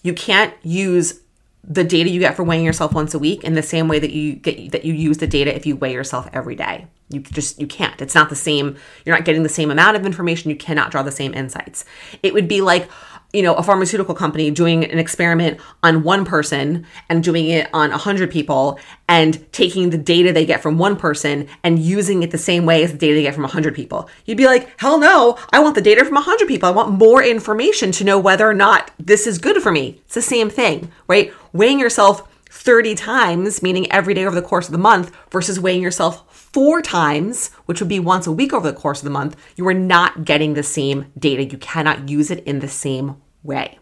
You 0.01 0.13
can't 0.13 0.53
use 0.63 1.21
the 1.63 1.83
data 1.83 2.09
you 2.09 2.19
get 2.19 2.35
for 2.35 2.43
weighing 2.43 2.65
yourself 2.65 2.93
once 2.93 3.13
a 3.13 3.19
week 3.19 3.43
in 3.43 3.53
the 3.53 3.61
same 3.61 3.87
way 3.87 3.99
that 3.99 4.11
you 4.11 4.33
get 4.33 4.71
that 4.71 4.85
you 4.85 4.93
use 4.93 5.17
the 5.17 5.27
data 5.27 5.55
if 5.55 5.65
you 5.65 5.75
weigh 5.75 5.93
yourself 5.93 6.27
every 6.33 6.55
day. 6.55 6.87
You 7.09 7.21
just 7.21 7.59
you 7.59 7.67
can't. 7.67 8.01
It's 8.01 8.15
not 8.15 8.29
the 8.29 8.35
same. 8.35 8.77
You're 9.05 9.15
not 9.15 9.25
getting 9.25 9.43
the 9.43 9.49
same 9.49 9.71
amount 9.71 9.97
of 9.97 10.05
information. 10.05 10.49
You 10.49 10.55
cannot 10.55 10.91
draw 10.91 11.03
the 11.03 11.11
same 11.11 11.33
insights. 11.33 11.85
It 12.23 12.33
would 12.33 12.47
be 12.47 12.61
like 12.61 12.89
you 13.31 13.43
know, 13.43 13.53
a 13.53 13.63
pharmaceutical 13.63 14.15
company 14.15 14.49
doing 14.49 14.83
an 14.83 14.97
experiment 14.97 15.59
on 15.83 16.03
one 16.03 16.25
person 16.25 16.85
and 17.09 17.23
doing 17.23 17.47
it 17.47 17.69
on 17.73 17.91
100 17.91 18.31
people 18.31 18.79
and 19.07 19.51
taking 19.51 19.91
the 19.91 19.97
data 19.97 20.33
they 20.33 20.45
get 20.45 20.61
from 20.61 20.77
one 20.77 20.95
person 20.95 21.47
and 21.63 21.79
using 21.79 22.23
it 22.23 22.31
the 22.31 22.37
same 22.37 22.65
way 22.65 22.83
as 22.83 22.91
the 22.91 22.97
data 22.97 23.13
they 23.13 23.21
get 23.21 23.35
from 23.35 23.43
100 23.43 23.75
people. 23.75 24.09
You'd 24.25 24.37
be 24.37 24.45
like, 24.45 24.79
hell 24.79 24.97
no, 24.97 25.37
I 25.53 25.59
want 25.59 25.75
the 25.75 25.81
data 25.81 26.03
from 26.03 26.15
100 26.15 26.47
people. 26.47 26.67
I 26.67 26.71
want 26.71 26.91
more 26.91 27.23
information 27.23 27.91
to 27.93 28.03
know 28.03 28.17
whether 28.17 28.49
or 28.49 28.53
not 28.53 28.91
this 28.97 29.27
is 29.27 29.37
good 29.37 29.61
for 29.61 29.71
me. 29.71 30.01
It's 30.05 30.15
the 30.15 30.21
same 30.21 30.49
thing, 30.49 30.91
right? 31.07 31.31
Weighing 31.53 31.79
yourself 31.79 32.27
30 32.51 32.95
times, 32.95 33.61
meaning 33.61 33.91
every 33.91 34.15
day 34.15 34.25
over 34.25 34.35
the 34.35 34.41
course 34.41 34.67
of 34.67 34.71
the 34.71 34.79
month, 34.79 35.15
versus 35.31 35.59
weighing 35.59 35.83
yourself 35.83 36.23
four 36.53 36.81
times, 36.81 37.49
which 37.65 37.79
would 37.79 37.89
be 37.89 37.99
once 37.99 38.27
a 38.27 38.31
week 38.31 38.53
over 38.53 38.69
the 38.69 38.77
course 38.77 38.99
of 38.99 39.03
the 39.03 39.09
month, 39.09 39.35
you 39.55 39.67
are 39.67 39.73
not 39.73 40.25
getting 40.25 40.53
the 40.53 40.63
same 40.63 41.11
data. 41.17 41.43
You 41.43 41.57
cannot 41.57 42.09
use 42.09 42.31
it 42.31 42.43
in 42.45 42.59
the 42.59 42.67
same 42.67 43.17
way. 43.43 43.77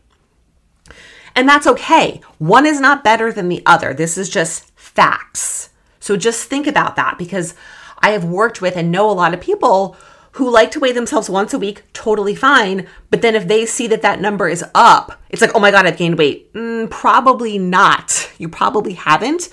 And 1.36 1.48
that's 1.48 1.68
okay. 1.68 2.22
One 2.40 2.66
is 2.66 2.80
not 2.80 3.04
better 3.04 3.32
than 3.32 3.48
the 3.48 3.62
other. 3.66 3.94
This 3.94 4.18
is 4.18 4.30
just 4.30 4.72
facts. 4.76 5.70
So 6.00 6.18
just 6.18 6.50
think 6.50 6.68
about 6.68 6.96
that 6.96 7.18
because 7.18 7.54
I 8.00 8.12
have 8.12 8.26
worked 8.26 8.62
with 8.62 8.76
and 8.76 8.92
know 8.92 9.10
a 9.10 9.12
lot 9.12 9.34
of 9.34 9.42
people 9.42 9.96
who 10.34 10.50
like 10.50 10.72
to 10.72 10.80
weigh 10.80 10.92
themselves 10.92 11.30
once 11.30 11.54
a 11.54 11.60
week, 11.60 11.84
totally 11.94 12.36
fine. 12.36 12.88
But 13.10 13.22
then 13.22 13.36
if 13.36 13.48
they 13.48 13.66
see 13.66 13.88
that 13.88 14.04
that 14.04 14.22
number 14.22 14.48
is 14.48 14.64
up, 14.76 15.20
it's 15.30 15.42
like, 15.42 15.52
oh 15.56 15.60
my 15.60 15.72
God, 15.72 15.86
I've 15.86 15.98
gained 15.98 16.18
weight. 16.18 16.54
Mm, 16.54 16.90
probably 16.90 17.58
not. 17.58 18.32
You 18.38 18.48
probably 18.50 18.94
haven't 18.94 19.50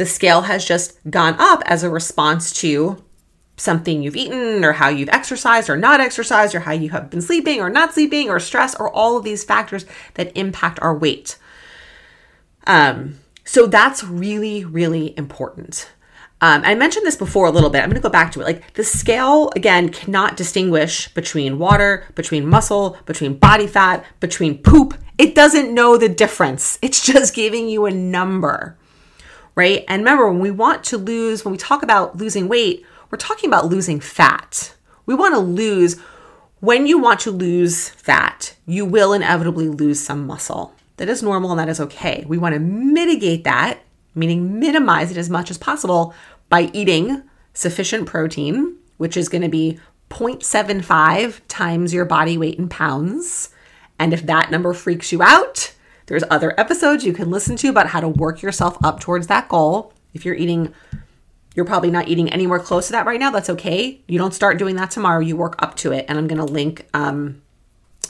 the 0.00 0.06
scale 0.06 0.40
has 0.40 0.64
just 0.64 0.98
gone 1.10 1.36
up 1.38 1.62
as 1.66 1.82
a 1.82 1.90
response 1.90 2.54
to 2.54 3.04
something 3.58 4.02
you've 4.02 4.16
eaten 4.16 4.64
or 4.64 4.72
how 4.72 4.88
you've 4.88 5.10
exercised 5.10 5.68
or 5.68 5.76
not 5.76 6.00
exercised 6.00 6.54
or 6.54 6.60
how 6.60 6.72
you 6.72 6.88
have 6.88 7.10
been 7.10 7.20
sleeping 7.20 7.60
or 7.60 7.68
not 7.68 7.92
sleeping 7.92 8.30
or 8.30 8.40
stress 8.40 8.74
or 8.74 8.90
all 8.94 9.18
of 9.18 9.24
these 9.24 9.44
factors 9.44 9.84
that 10.14 10.34
impact 10.34 10.78
our 10.80 10.96
weight. 10.96 11.36
Um, 12.66 13.18
so 13.44 13.66
that's 13.66 14.02
really, 14.02 14.64
really 14.64 15.12
important. 15.18 15.90
Um, 16.40 16.62
I 16.64 16.74
mentioned 16.74 17.04
this 17.04 17.16
before 17.16 17.46
a 17.46 17.50
little 17.50 17.68
bit. 17.68 17.82
I'm 17.82 17.90
going 17.90 18.00
to 18.00 18.02
go 18.02 18.08
back 18.08 18.32
to 18.32 18.40
it. 18.40 18.44
Like 18.44 18.72
the 18.72 18.84
scale, 18.84 19.50
again, 19.54 19.90
cannot 19.90 20.38
distinguish 20.38 21.12
between 21.12 21.58
water, 21.58 22.06
between 22.14 22.46
muscle, 22.46 22.96
between 23.04 23.34
body 23.34 23.66
fat, 23.66 24.06
between 24.18 24.62
poop. 24.62 24.94
It 25.18 25.34
doesn't 25.34 25.74
know 25.74 25.98
the 25.98 26.08
difference. 26.08 26.78
It's 26.80 27.04
just 27.04 27.34
giving 27.34 27.68
you 27.68 27.84
a 27.84 27.90
number 27.90 28.78
right? 29.60 29.84
And 29.88 30.00
remember, 30.00 30.26
when 30.26 30.40
we 30.40 30.50
want 30.50 30.84
to 30.84 30.96
lose, 30.96 31.44
when 31.44 31.52
we 31.52 31.58
talk 31.58 31.82
about 31.82 32.16
losing 32.16 32.48
weight, 32.48 32.82
we're 33.10 33.18
talking 33.18 33.50
about 33.50 33.66
losing 33.66 34.00
fat. 34.00 34.74
We 35.04 35.14
want 35.14 35.34
to 35.34 35.38
lose, 35.38 36.00
when 36.60 36.86
you 36.86 36.98
want 36.98 37.20
to 37.20 37.30
lose 37.30 37.90
fat, 37.90 38.56
you 38.64 38.86
will 38.86 39.12
inevitably 39.12 39.68
lose 39.68 40.00
some 40.00 40.26
muscle. 40.26 40.74
That 40.96 41.10
is 41.10 41.22
normal 41.22 41.50
and 41.50 41.60
that 41.60 41.68
is 41.68 41.78
okay. 41.78 42.24
We 42.26 42.38
want 42.38 42.54
to 42.54 42.58
mitigate 42.58 43.44
that, 43.44 43.80
meaning 44.14 44.58
minimize 44.58 45.10
it 45.10 45.18
as 45.18 45.28
much 45.28 45.50
as 45.50 45.58
possible 45.58 46.14
by 46.48 46.70
eating 46.72 47.22
sufficient 47.52 48.06
protein, 48.06 48.76
which 48.96 49.14
is 49.14 49.28
going 49.28 49.42
to 49.42 49.48
be 49.50 49.78
0.75 50.08 51.42
times 51.48 51.92
your 51.92 52.06
body 52.06 52.38
weight 52.38 52.58
in 52.58 52.70
pounds. 52.70 53.50
And 53.98 54.14
if 54.14 54.24
that 54.24 54.50
number 54.50 54.72
freaks 54.72 55.12
you 55.12 55.22
out, 55.22 55.74
there's 56.10 56.24
other 56.28 56.58
episodes 56.58 57.04
you 57.04 57.12
can 57.12 57.30
listen 57.30 57.54
to 57.54 57.68
about 57.68 57.86
how 57.86 58.00
to 58.00 58.08
work 58.08 58.42
yourself 58.42 58.76
up 58.84 58.98
towards 58.98 59.28
that 59.28 59.48
goal. 59.48 59.92
If 60.12 60.24
you're 60.24 60.34
eating, 60.34 60.74
you're 61.54 61.64
probably 61.64 61.92
not 61.92 62.08
eating 62.08 62.28
anywhere 62.30 62.58
close 62.58 62.86
to 62.88 62.92
that 62.94 63.06
right 63.06 63.20
now. 63.20 63.30
That's 63.30 63.48
okay. 63.50 64.00
You 64.08 64.18
don't 64.18 64.34
start 64.34 64.58
doing 64.58 64.74
that 64.74 64.90
tomorrow. 64.90 65.20
You 65.20 65.36
work 65.36 65.54
up 65.62 65.76
to 65.76 65.92
it. 65.92 66.06
And 66.08 66.18
I'm 66.18 66.26
going 66.26 66.44
to 66.44 66.52
link 66.52 66.84
um, 66.94 67.40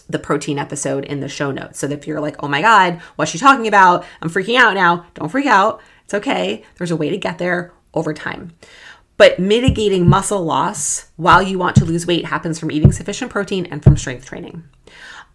the 0.08 0.18
protein 0.18 0.58
episode 0.58 1.04
in 1.04 1.20
the 1.20 1.28
show 1.28 1.50
notes. 1.50 1.78
So 1.78 1.86
that 1.88 1.98
if 1.98 2.06
you're 2.06 2.20
like, 2.20 2.42
oh 2.42 2.48
my 2.48 2.62
God, 2.62 3.02
what's 3.16 3.32
she 3.32 3.38
talking 3.38 3.68
about? 3.68 4.06
I'm 4.22 4.30
freaking 4.30 4.56
out 4.56 4.72
now. 4.72 5.04
Don't 5.12 5.28
freak 5.28 5.44
out. 5.44 5.82
It's 6.04 6.14
okay. 6.14 6.64
There's 6.78 6.90
a 6.90 6.96
way 6.96 7.10
to 7.10 7.18
get 7.18 7.36
there 7.36 7.74
over 7.92 8.14
time. 8.14 8.54
But 9.18 9.38
mitigating 9.38 10.08
muscle 10.08 10.42
loss 10.42 11.10
while 11.16 11.42
you 11.42 11.58
want 11.58 11.76
to 11.76 11.84
lose 11.84 12.06
weight 12.06 12.24
happens 12.24 12.58
from 12.58 12.70
eating 12.70 12.92
sufficient 12.92 13.30
protein 13.30 13.66
and 13.66 13.82
from 13.82 13.98
strength 13.98 14.24
training. 14.24 14.64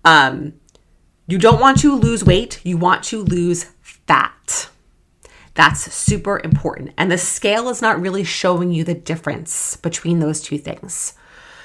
Um, 0.03 0.53
you 1.27 1.37
don't 1.37 1.59
want 1.59 1.79
to 1.79 1.95
lose 1.95 2.23
weight, 2.23 2.59
you 2.63 2.77
want 2.77 3.03
to 3.05 3.23
lose 3.23 3.65
fat. 3.81 4.69
That's 5.55 5.91
super 5.93 6.39
important. 6.43 6.91
And 6.97 7.11
the 7.11 7.17
scale 7.17 7.69
is 7.69 7.81
not 7.81 7.99
really 7.99 8.23
showing 8.23 8.71
you 8.71 8.83
the 8.83 8.93
difference 8.93 9.77
between 9.77 10.19
those 10.19 10.41
two 10.41 10.57
things. 10.57 11.13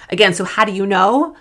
Again, 0.08 0.32
so 0.32 0.44
how 0.44 0.64
do 0.64 0.72
you 0.72 0.86
know? 0.86 1.36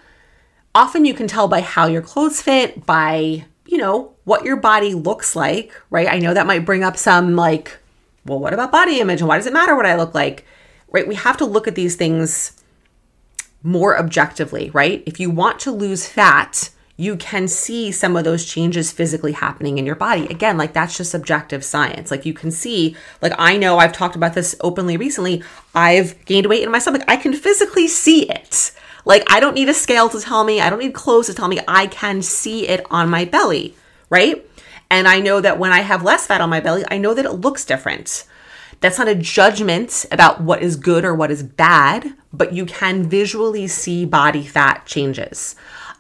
Often 0.75 1.05
you 1.05 1.13
can 1.13 1.27
tell 1.27 1.47
by 1.47 1.61
how 1.61 1.87
your 1.87 2.01
clothes 2.01 2.41
fit, 2.41 2.85
by, 2.85 3.45
you 3.65 3.77
know, 3.77 4.13
what 4.25 4.45
your 4.45 4.57
body 4.57 4.93
looks 4.93 5.35
like, 5.35 5.73
right? 5.89 6.07
I 6.07 6.19
know 6.19 6.33
that 6.33 6.47
might 6.47 6.65
bring 6.65 6.83
up 6.83 6.97
some 6.97 7.35
like, 7.35 7.77
well, 8.25 8.39
what 8.39 8.53
about 8.53 8.71
body 8.71 8.99
image 8.99 9.21
and 9.21 9.27
why 9.27 9.37
does 9.37 9.47
it 9.47 9.53
matter 9.53 9.75
what 9.75 9.85
I 9.85 9.95
look 9.95 10.13
like? 10.13 10.45
Right? 10.91 11.07
We 11.07 11.15
have 11.15 11.37
to 11.37 11.45
look 11.45 11.67
at 11.67 11.75
these 11.75 11.95
things 11.95 12.63
more 13.61 13.97
objectively, 13.97 14.69
right? 14.71 15.03
If 15.05 15.19
you 15.19 15.29
want 15.29 15.59
to 15.61 15.71
lose 15.71 16.07
fat, 16.07 16.69
you 16.99 17.15
can 17.15 17.47
see 17.47 17.93
some 17.93 18.17
of 18.17 18.25
those 18.25 18.43
changes 18.43 18.91
physically 18.91 19.31
happening 19.31 19.77
in 19.77 19.85
your 19.85 19.95
body. 19.95 20.27
Again, 20.27 20.57
like 20.57 20.73
that's 20.73 20.97
just 20.97 21.11
subjective 21.11 21.63
science. 21.63 22.11
Like 22.11 22.25
you 22.25 22.33
can 22.33 22.51
see, 22.51 22.93
like 23.21 23.31
I 23.39 23.55
know 23.55 23.77
I've 23.77 23.93
talked 23.93 24.17
about 24.17 24.33
this 24.33 24.53
openly 24.59 24.97
recently. 24.97 25.41
I've 25.73 26.25
gained 26.25 26.47
weight 26.47 26.61
in 26.61 26.69
my 26.69 26.79
stomach. 26.79 27.03
I 27.07 27.15
can 27.15 27.33
physically 27.33 27.87
see 27.87 28.29
it. 28.29 28.73
Like 29.05 29.23
I 29.31 29.39
don't 29.39 29.53
need 29.53 29.69
a 29.69 29.73
scale 29.73 30.09
to 30.09 30.19
tell 30.19 30.43
me, 30.43 30.59
I 30.59 30.69
don't 30.69 30.79
need 30.79 30.93
clothes 30.93 31.27
to 31.27 31.33
tell 31.33 31.47
me. 31.47 31.61
I 31.69 31.87
can 31.87 32.21
see 32.21 32.67
it 32.67 32.85
on 32.91 33.09
my 33.09 33.23
belly, 33.23 33.75
right? 34.09 34.45
And 34.89 35.07
I 35.07 35.21
know 35.21 35.39
that 35.39 35.57
when 35.57 35.71
I 35.71 35.79
have 35.79 36.03
less 36.03 36.27
fat 36.27 36.41
on 36.41 36.49
my 36.49 36.59
belly, 36.59 36.83
I 36.91 36.97
know 36.97 37.13
that 37.13 37.23
it 37.23 37.31
looks 37.31 37.63
different. 37.63 38.25
That's 38.81 38.97
not 38.97 39.07
a 39.07 39.15
judgment 39.15 40.05
about 40.11 40.41
what 40.41 40.61
is 40.61 40.75
good 40.75 41.05
or 41.05 41.15
what 41.15 41.31
is 41.31 41.43
bad, 41.43 42.13
but 42.33 42.51
you 42.51 42.65
can 42.65 43.07
visually 43.07 43.67
see 43.67 44.03
body 44.03 44.45
fat 44.45 44.85
changes. 44.85 45.55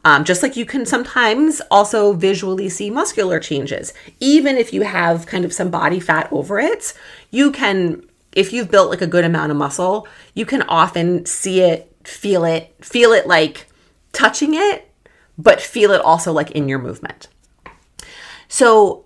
Um, 0.05 0.23
just 0.23 0.41
like 0.41 0.55
you 0.55 0.65
can 0.65 0.85
sometimes 0.85 1.61
also 1.69 2.13
visually 2.13 2.69
see 2.69 2.89
muscular 2.89 3.39
changes. 3.39 3.93
Even 4.19 4.55
if 4.55 4.73
you 4.73 4.83
have 4.83 5.25
kind 5.25 5.43
of 5.43 5.53
some 5.53 5.69
body 5.69 5.99
fat 5.99 6.31
over 6.31 6.59
it, 6.59 6.93
you 7.31 7.51
can, 7.51 8.03
if 8.31 8.53
you've 8.53 8.71
built 8.71 8.89
like 8.89 9.01
a 9.01 9.07
good 9.07 9.25
amount 9.25 9.51
of 9.51 9.57
muscle, 9.57 10.07
you 10.33 10.45
can 10.45 10.61
often 10.63 11.25
see 11.25 11.61
it, 11.61 11.93
feel 12.05 12.45
it, 12.45 12.73
feel 12.81 13.11
it 13.11 13.27
like 13.27 13.67
touching 14.13 14.53
it, 14.53 14.89
but 15.37 15.61
feel 15.61 15.91
it 15.91 16.01
also 16.01 16.31
like 16.31 16.51
in 16.51 16.69
your 16.69 16.79
movement. 16.79 17.27
So 18.47 19.05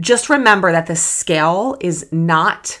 just 0.00 0.30
remember 0.30 0.72
that 0.72 0.86
the 0.86 0.96
scale 0.96 1.76
is 1.80 2.10
not 2.10 2.80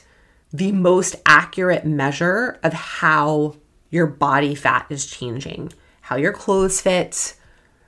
the 0.52 0.72
most 0.72 1.16
accurate 1.26 1.84
measure 1.84 2.58
of 2.62 2.72
how 2.72 3.56
your 3.90 4.06
body 4.06 4.54
fat 4.54 4.86
is 4.88 5.06
changing 5.06 5.72
how 6.10 6.16
your 6.16 6.32
clothes 6.32 6.80
fit, 6.80 7.36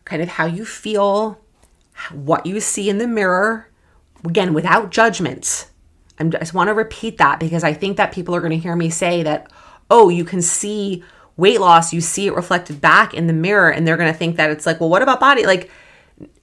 kind 0.05 0.23
of 0.23 0.29
how 0.29 0.47
you 0.47 0.65
feel, 0.65 1.41
what 2.13 2.47
you 2.47 2.61
see 2.61 2.89
in 2.89 2.99
the 2.99 3.07
mirror. 3.09 3.69
Again, 4.25 4.55
without 4.55 4.93
judgment. 4.93 5.69
i 6.21 6.23
just 6.23 6.55
want 6.55 6.69
to 6.69 6.75
repeat 6.75 7.19
that 7.19 7.41
because 7.41 7.65
I 7.65 7.73
think 7.73 7.97
that 7.97 8.13
people 8.13 8.33
are 8.37 8.41
going 8.41 8.53
to 8.53 8.59
hear 8.59 8.77
me 8.77 8.91
say 8.91 9.25
that, 9.25 9.51
oh, 9.91 10.09
you 10.09 10.25
can 10.25 10.41
see 10.41 11.03
weight 11.37 11.61
loss, 11.61 11.93
you 11.93 12.01
see 12.01 12.29
it 12.29 12.37
reflected 12.37 12.81
back 12.81 13.13
in 13.13 13.27
the 13.27 13.33
mirror, 13.33 13.71
and 13.73 13.85
they're 13.85 13.97
going 13.97 14.13
to 14.13 14.17
think 14.17 14.37
that 14.37 14.51
it's 14.51 14.67
like, 14.67 14.79
well, 14.79 14.89
what 14.89 15.03
about 15.03 15.19
body? 15.19 15.45
Like, 15.45 15.69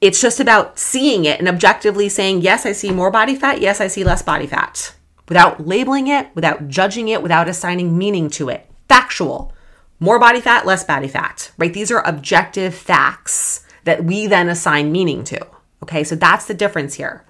it's 0.02 0.20
just 0.20 0.42
about 0.42 0.78
seeing 0.78 1.24
it 1.24 1.40
and 1.40 1.48
objectively 1.48 2.10
saying, 2.10 2.42
yes, 2.42 2.66
I 2.66 2.74
see 2.74 2.92
more 2.92 3.10
body 3.10 3.36
fat. 3.36 3.62
Yes, 3.62 3.80
I 3.80 3.88
see 3.88 4.04
less 4.04 4.22
body 4.22 4.48
fat 4.48 4.94
without 5.30 5.66
labeling 5.66 6.08
it, 6.08 6.28
without 6.36 6.68
judging 6.68 7.08
it, 7.08 7.24
without 7.24 7.48
assigning 7.48 7.98
meaning 7.98 8.30
to 8.32 8.50
it. 8.50 8.70
Factual 8.90 9.54
more 10.00 10.20
body 10.20 10.42
fat, 10.42 10.66
less 10.66 10.84
body 10.84 11.08
fat, 11.08 11.52
right? 11.58 11.74
These 11.74 11.92
are 11.92 12.06
objective 12.08 12.74
facts 12.74 13.66
that 13.84 14.04
we 14.04 14.28
then 14.28 14.50
assign 14.50 14.92
meaning 14.92 15.24
to. 15.26 15.46
Okay, 15.84 16.04
so 16.04 16.16
that's 16.16 16.46
the 16.46 16.54
difference 16.54 16.96
here. 16.96 17.26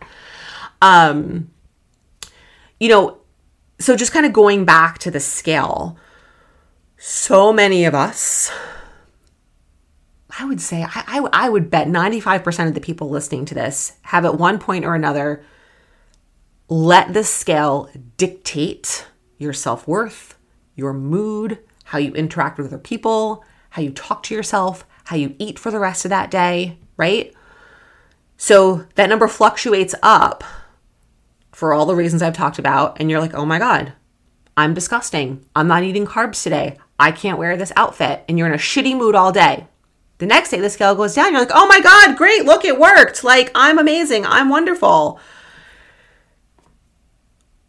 Um, 0.82 1.52
you 2.80 2.90
know, 2.90 3.20
so 3.80 3.96
just 3.96 4.12
kind 4.12 4.26
of 4.26 4.34
going 4.34 4.66
back 4.66 4.98
to 5.00 5.12
the 5.12 5.20
scale, 5.20 5.98
so 6.98 7.54
many 7.54 7.86
of 7.86 7.96
us, 7.96 8.52
I 10.38 10.46
would 10.46 10.62
say, 10.62 10.84
I, 10.84 11.04
I, 11.08 11.30
I 11.46 11.50
would 11.50 11.70
bet 11.70 11.88
95% 11.88 12.68
of 12.68 12.74
the 12.74 12.82
people 12.82 13.10
listening 13.10 13.46
to 13.46 13.56
this 13.56 13.94
have 14.04 14.26
at 14.26 14.38
one 14.38 14.60
point 14.60 14.86
or 14.86 14.96
another 14.96 15.44
let 16.68 17.14
the 17.14 17.24
scale 17.24 17.90
dictate 18.18 19.08
your 19.38 19.54
self 19.54 19.88
worth, 19.88 20.38
your 20.76 20.94
mood, 20.94 21.60
how 21.90 21.98
you 21.98 22.14
interact 22.14 22.60
with 22.60 22.68
other 22.68 22.78
people, 22.78 23.44
how 23.72 23.82
you 23.82 23.90
talk 23.90 24.22
to 24.22 24.36
yourself, 24.36 24.86
how 25.06 25.16
you 25.16 25.36
eat 25.40 25.58
for 25.58 25.72
the 25.72 25.80
rest 25.80 26.06
of 26.06 26.10
that 26.10 26.30
day, 26.30 26.78
right? 26.98 27.34
So 28.38 28.86
that 28.94 29.10
number 29.10 29.28
fluctuates 29.28 29.96
up 30.04 30.44
for 31.52 31.74
all 31.74 31.88
the 31.88 31.96
reasons 31.96 32.22
I've 32.22 32.38
talked 32.38 32.60
about, 32.60 33.00
and 33.00 33.10
you're 33.10 33.20
like, 33.20 33.34
oh 33.34 33.44
my 33.44 33.58
God, 33.58 33.94
I'm 34.56 34.76
disgusting. 34.76 35.44
I'm 35.56 35.68
not 35.68 35.82
eating 35.82 36.06
carbs 36.06 36.44
today. 36.44 36.78
I 37.00 37.12
can't 37.12 37.40
wear 37.40 37.58
this 37.58 37.74
outfit. 37.76 38.24
And 38.30 38.38
you're 38.38 38.48
in 38.48 38.54
a 38.54 38.58
shitty 38.58 38.96
mood 38.96 39.16
all 39.16 39.32
day. 39.32 39.66
The 40.20 40.28
next 40.28 40.52
day, 40.52 40.60
the 40.60 40.70
scale 40.70 40.94
goes 40.94 41.16
down. 41.16 41.32
You're 41.32 41.42
like, 41.42 41.52
oh 41.56 41.66
my 41.66 41.80
God, 41.80 42.18
great. 42.18 42.46
Look, 42.46 42.66
it 42.66 42.80
worked. 42.80 43.24
Like, 43.24 43.50
I'm 43.56 43.80
amazing. 43.80 44.28
I'm 44.28 44.50
wonderful. 44.50 45.20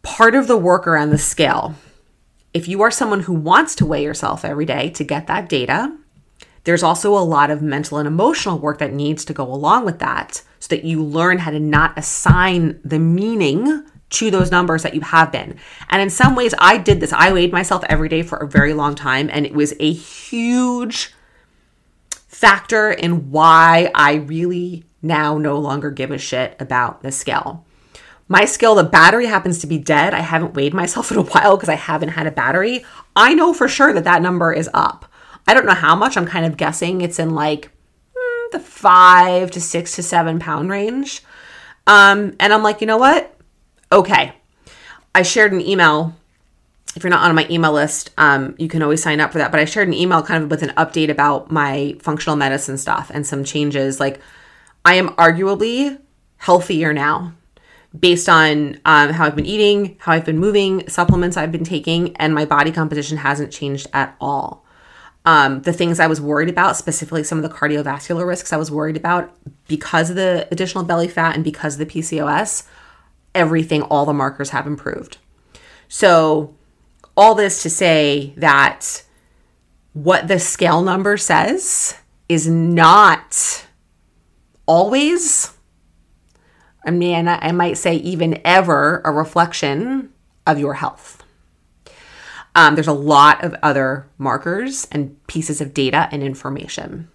Part 0.03 0.35
of 0.35 0.45
the 0.45 0.57
work 0.57 0.85
around 0.85 1.09
the 1.09 1.17
scale, 1.17 1.73
if 2.53 2.67
you 2.67 2.81
are 2.81 2.91
someone 2.91 3.21
who 3.21 3.33
wants 3.33 3.75
to 3.75 3.85
weigh 3.85 4.03
yourself 4.03 4.43
every 4.43 4.65
day 4.65 4.89
to 4.91 5.03
get 5.03 5.27
that 5.27 5.47
data, 5.47 5.97
there's 6.63 6.83
also 6.83 7.17
a 7.17 7.19
lot 7.19 7.49
of 7.49 7.61
mental 7.61 7.97
and 7.97 8.07
emotional 8.07 8.59
work 8.59 8.77
that 8.79 8.93
needs 8.93 9.25
to 9.25 9.33
go 9.33 9.43
along 9.43 9.85
with 9.85 9.99
that 9.99 10.43
so 10.59 10.75
that 10.75 10.83
you 10.83 11.03
learn 11.03 11.39
how 11.39 11.51
to 11.51 11.59
not 11.59 11.97
assign 11.97 12.79
the 12.83 12.99
meaning 12.99 13.83
to 14.11 14.29
those 14.29 14.51
numbers 14.51 14.83
that 14.83 14.93
you 14.93 15.01
have 15.01 15.31
been. 15.31 15.57
And 15.89 16.01
in 16.01 16.09
some 16.09 16.35
ways, 16.35 16.53
I 16.59 16.77
did 16.77 16.99
this. 16.99 17.13
I 17.13 17.31
weighed 17.31 17.53
myself 17.53 17.83
every 17.87 18.09
day 18.09 18.21
for 18.21 18.37
a 18.37 18.47
very 18.47 18.73
long 18.73 18.93
time, 18.93 19.29
and 19.31 19.45
it 19.45 19.53
was 19.53 19.73
a 19.79 19.91
huge 19.91 21.13
factor 22.11 22.91
in 22.91 23.31
why 23.31 23.89
I 23.95 24.15
really 24.15 24.83
now 25.01 25.37
no 25.37 25.57
longer 25.57 25.89
give 25.89 26.11
a 26.11 26.17
shit 26.17 26.55
about 26.59 27.01
the 27.01 27.11
scale. 27.11 27.65
My 28.31 28.45
skill, 28.45 28.75
the 28.75 28.85
battery 28.85 29.25
happens 29.25 29.59
to 29.59 29.67
be 29.67 29.77
dead. 29.77 30.13
I 30.13 30.21
haven't 30.21 30.53
weighed 30.53 30.73
myself 30.73 31.11
in 31.11 31.17
a 31.17 31.21
while 31.21 31.57
because 31.57 31.67
I 31.67 31.75
haven't 31.75 32.09
had 32.09 32.27
a 32.27 32.31
battery. 32.31 32.85
I 33.13 33.33
know 33.33 33.53
for 33.53 33.67
sure 33.67 33.91
that 33.91 34.05
that 34.05 34.21
number 34.21 34.53
is 34.53 34.69
up. 34.73 35.05
I 35.45 35.53
don't 35.53 35.65
know 35.65 35.73
how 35.73 35.97
much. 35.97 36.15
I'm 36.15 36.25
kind 36.25 36.45
of 36.45 36.55
guessing 36.55 37.01
it's 37.01 37.19
in 37.19 37.31
like 37.31 37.71
mm, 38.15 38.51
the 38.53 38.59
five 38.61 39.51
to 39.51 39.59
six 39.59 39.97
to 39.97 40.03
seven 40.03 40.39
pound 40.39 40.69
range. 40.69 41.23
Um, 41.85 42.33
and 42.39 42.53
I'm 42.53 42.63
like, 42.63 42.79
you 42.79 42.87
know 42.87 42.95
what? 42.95 43.37
Okay. 43.91 44.31
I 45.13 45.23
shared 45.23 45.51
an 45.51 45.59
email. 45.59 46.15
If 46.95 47.03
you're 47.03 47.09
not 47.09 47.27
on 47.27 47.35
my 47.35 47.45
email 47.49 47.73
list, 47.73 48.11
um, 48.17 48.55
you 48.57 48.69
can 48.69 48.81
always 48.81 49.03
sign 49.03 49.19
up 49.19 49.33
for 49.33 49.39
that. 49.39 49.51
But 49.51 49.59
I 49.59 49.65
shared 49.65 49.89
an 49.89 49.93
email 49.93 50.23
kind 50.23 50.41
of 50.41 50.49
with 50.49 50.63
an 50.63 50.71
update 50.77 51.09
about 51.09 51.51
my 51.51 51.97
functional 51.99 52.37
medicine 52.37 52.77
stuff 52.77 53.11
and 53.13 53.27
some 53.27 53.43
changes. 53.43 53.99
Like, 53.99 54.21
I 54.85 54.93
am 54.93 55.09
arguably 55.15 55.99
healthier 56.37 56.93
now 56.93 57.33
based 57.97 58.29
on 58.29 58.79
um, 58.85 59.09
how 59.09 59.25
I've 59.25 59.35
been 59.35 59.45
eating, 59.45 59.97
how 59.99 60.13
I've 60.13 60.25
been 60.25 60.39
moving, 60.39 60.87
supplements 60.87 61.37
I've 61.37 61.51
been 61.51 61.63
taking, 61.63 62.15
and 62.17 62.33
my 62.33 62.45
body 62.45 62.71
composition 62.71 63.17
hasn't 63.17 63.51
changed 63.51 63.87
at 63.93 64.15
all 64.21 64.65
um, 65.25 65.61
the 65.61 65.73
things 65.73 65.99
I 65.99 66.07
was 66.07 66.19
worried 66.19 66.49
about, 66.49 66.77
specifically 66.77 67.23
some 67.23 67.37
of 67.37 67.43
the 67.43 67.55
cardiovascular 67.55 68.25
risks 68.25 68.51
I 68.51 68.57
was 68.57 68.71
worried 68.71 68.97
about 68.97 69.31
because 69.67 70.09
of 70.09 70.15
the 70.15 70.47
additional 70.51 70.83
belly 70.83 71.07
fat 71.07 71.35
and 71.35 71.43
because 71.43 71.79
of 71.79 71.87
the 71.87 72.01
PCOS, 72.01 72.67
everything, 73.35 73.83
all 73.83 74.05
the 74.05 74.13
markers 74.13 74.49
have 74.49 74.65
improved. 74.65 75.17
So, 75.87 76.55
all 77.15 77.35
this 77.35 77.61
to 77.63 77.69
say 77.69 78.33
that 78.37 79.03
what 79.93 80.27
the 80.27 80.39
scale 80.39 80.81
number 80.81 81.17
says 81.17 81.97
is 82.29 82.47
not 82.47 83.67
always, 84.65 85.53
I 86.85 86.91
mean, 86.91 87.27
I 87.27 87.51
might 87.51 87.77
say 87.77 87.95
even 87.95 88.41
ever, 88.43 89.01
a 89.05 89.11
reflection 89.11 90.11
of 90.47 90.59
your 90.59 90.73
health. 90.73 91.23
Um, 92.55 92.75
there's 92.75 92.87
a 92.87 92.93
lot 92.93 93.43
of 93.43 93.55
other 93.63 94.07
markers 94.17 94.87
and 94.91 95.15
pieces 95.27 95.61
of 95.61 95.73
data 95.73 96.09
and 96.11 96.21
information. 96.23 97.09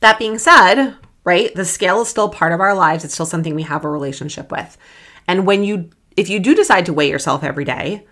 That 0.00 0.18
being 0.18 0.38
said, 0.38 0.96
right, 1.24 1.54
the 1.54 1.64
scale 1.64 2.02
is 2.02 2.08
still 2.08 2.28
part 2.28 2.52
of 2.52 2.60
our 2.60 2.74
lives. 2.74 3.04
It's 3.04 3.14
still 3.14 3.26
something 3.26 3.54
we 3.54 3.62
have 3.62 3.84
a 3.84 3.90
relationship 3.90 4.50
with. 4.50 4.76
And 5.28 5.46
when 5.46 5.62
you, 5.62 5.90
if 6.16 6.28
you 6.28 6.40
do 6.40 6.54
decide 6.54 6.86
to 6.86 6.92
weigh 6.92 7.10
yourself 7.10 7.44
every 7.44 7.64
day, 7.64 8.06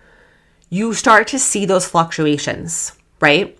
you 0.69 0.93
start 0.93 1.27
to 1.27 1.39
see 1.39 1.65
those 1.65 1.87
fluctuations, 1.87 2.93
right? 3.19 3.57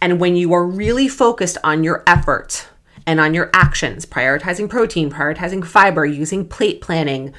And 0.00 0.20
when 0.20 0.36
you 0.36 0.52
are 0.52 0.64
really 0.64 1.08
focused 1.08 1.58
on 1.64 1.82
your 1.82 2.02
effort 2.06 2.68
and 3.06 3.20
on 3.20 3.34
your 3.34 3.50
actions, 3.52 4.04
prioritizing 4.04 4.68
protein, 4.68 5.10
prioritizing 5.10 5.64
fiber, 5.64 6.04
using 6.04 6.46
plate 6.46 6.80
planning, 6.80 7.32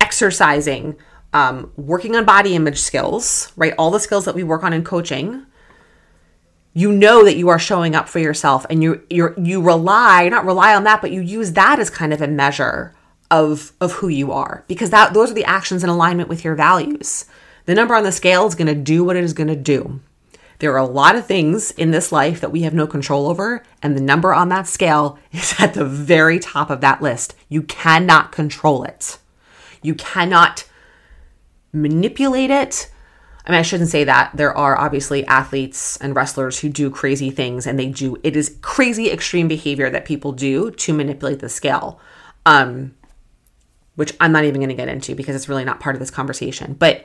exercising, 0.00 0.96
um, 1.32 1.72
working 1.76 2.16
on 2.16 2.24
body 2.24 2.54
image 2.54 2.80
skills, 2.80 3.52
right? 3.56 3.74
All 3.78 3.90
the 3.90 4.00
skills 4.00 4.24
that 4.24 4.34
we 4.34 4.42
work 4.42 4.64
on 4.64 4.72
in 4.72 4.82
coaching. 4.82 5.46
You 6.72 6.92
know 6.92 7.24
that 7.24 7.36
you 7.36 7.48
are 7.48 7.58
showing 7.58 7.94
up 7.96 8.08
for 8.08 8.20
yourself, 8.20 8.64
and 8.70 8.82
you 8.82 9.02
you 9.10 9.34
you 9.36 9.60
rely 9.60 10.28
not 10.28 10.44
rely 10.44 10.74
on 10.74 10.84
that, 10.84 11.02
but 11.02 11.10
you 11.10 11.20
use 11.20 11.52
that 11.52 11.80
as 11.80 11.90
kind 11.90 12.12
of 12.12 12.22
a 12.22 12.28
measure 12.28 12.94
of 13.30 13.72
of 13.80 13.92
who 13.94 14.08
you 14.08 14.32
are 14.32 14.64
because 14.68 14.90
that 14.90 15.12
those 15.12 15.30
are 15.30 15.34
the 15.34 15.44
actions 15.44 15.82
in 15.82 15.90
alignment 15.90 16.28
with 16.28 16.44
your 16.44 16.54
values. 16.54 17.26
The 17.66 17.74
number 17.74 17.94
on 17.94 18.04
the 18.04 18.12
scale 18.12 18.46
is 18.46 18.54
going 18.54 18.68
to 18.68 18.74
do 18.74 19.04
what 19.04 19.16
it 19.16 19.24
is 19.24 19.32
going 19.32 19.48
to 19.48 19.56
do. 19.56 20.00
There 20.60 20.72
are 20.74 20.78
a 20.78 20.86
lot 20.86 21.16
of 21.16 21.26
things 21.26 21.70
in 21.72 21.90
this 21.90 22.12
life 22.12 22.40
that 22.40 22.52
we 22.52 22.62
have 22.62 22.74
no 22.74 22.86
control 22.86 23.28
over, 23.28 23.64
and 23.82 23.96
the 23.96 24.02
number 24.02 24.32
on 24.32 24.50
that 24.50 24.68
scale 24.68 25.18
is 25.32 25.54
at 25.58 25.74
the 25.74 25.84
very 25.84 26.38
top 26.38 26.70
of 26.70 26.82
that 26.82 27.02
list. 27.02 27.34
You 27.48 27.62
cannot 27.62 28.30
control 28.30 28.84
it. 28.84 29.18
You 29.82 29.94
cannot 29.94 30.68
manipulate 31.72 32.50
it. 32.50 32.90
I 33.46 33.52
mean, 33.52 33.58
I 33.58 33.62
shouldn't 33.62 33.88
say 33.88 34.04
that. 34.04 34.32
There 34.34 34.54
are 34.54 34.78
obviously 34.78 35.26
athletes 35.26 35.96
and 35.96 36.14
wrestlers 36.14 36.58
who 36.58 36.68
do 36.68 36.90
crazy 36.90 37.30
things, 37.30 37.66
and 37.66 37.78
they 37.78 37.86
do. 37.86 38.18
It 38.22 38.36
is 38.36 38.58
crazy 38.60 39.10
extreme 39.10 39.48
behavior 39.48 39.88
that 39.88 40.04
people 40.04 40.32
do 40.32 40.70
to 40.72 40.92
manipulate 40.92 41.38
the 41.38 41.48
scale, 41.48 41.98
um, 42.44 42.94
which 43.94 44.12
I'm 44.20 44.32
not 44.32 44.44
even 44.44 44.60
going 44.60 44.68
to 44.68 44.74
get 44.74 44.88
into 44.88 45.14
because 45.14 45.34
it's 45.34 45.48
really 45.48 45.64
not 45.64 45.80
part 45.80 45.96
of 45.96 46.00
this 46.00 46.10
conversation. 46.10 46.74
But 46.74 47.04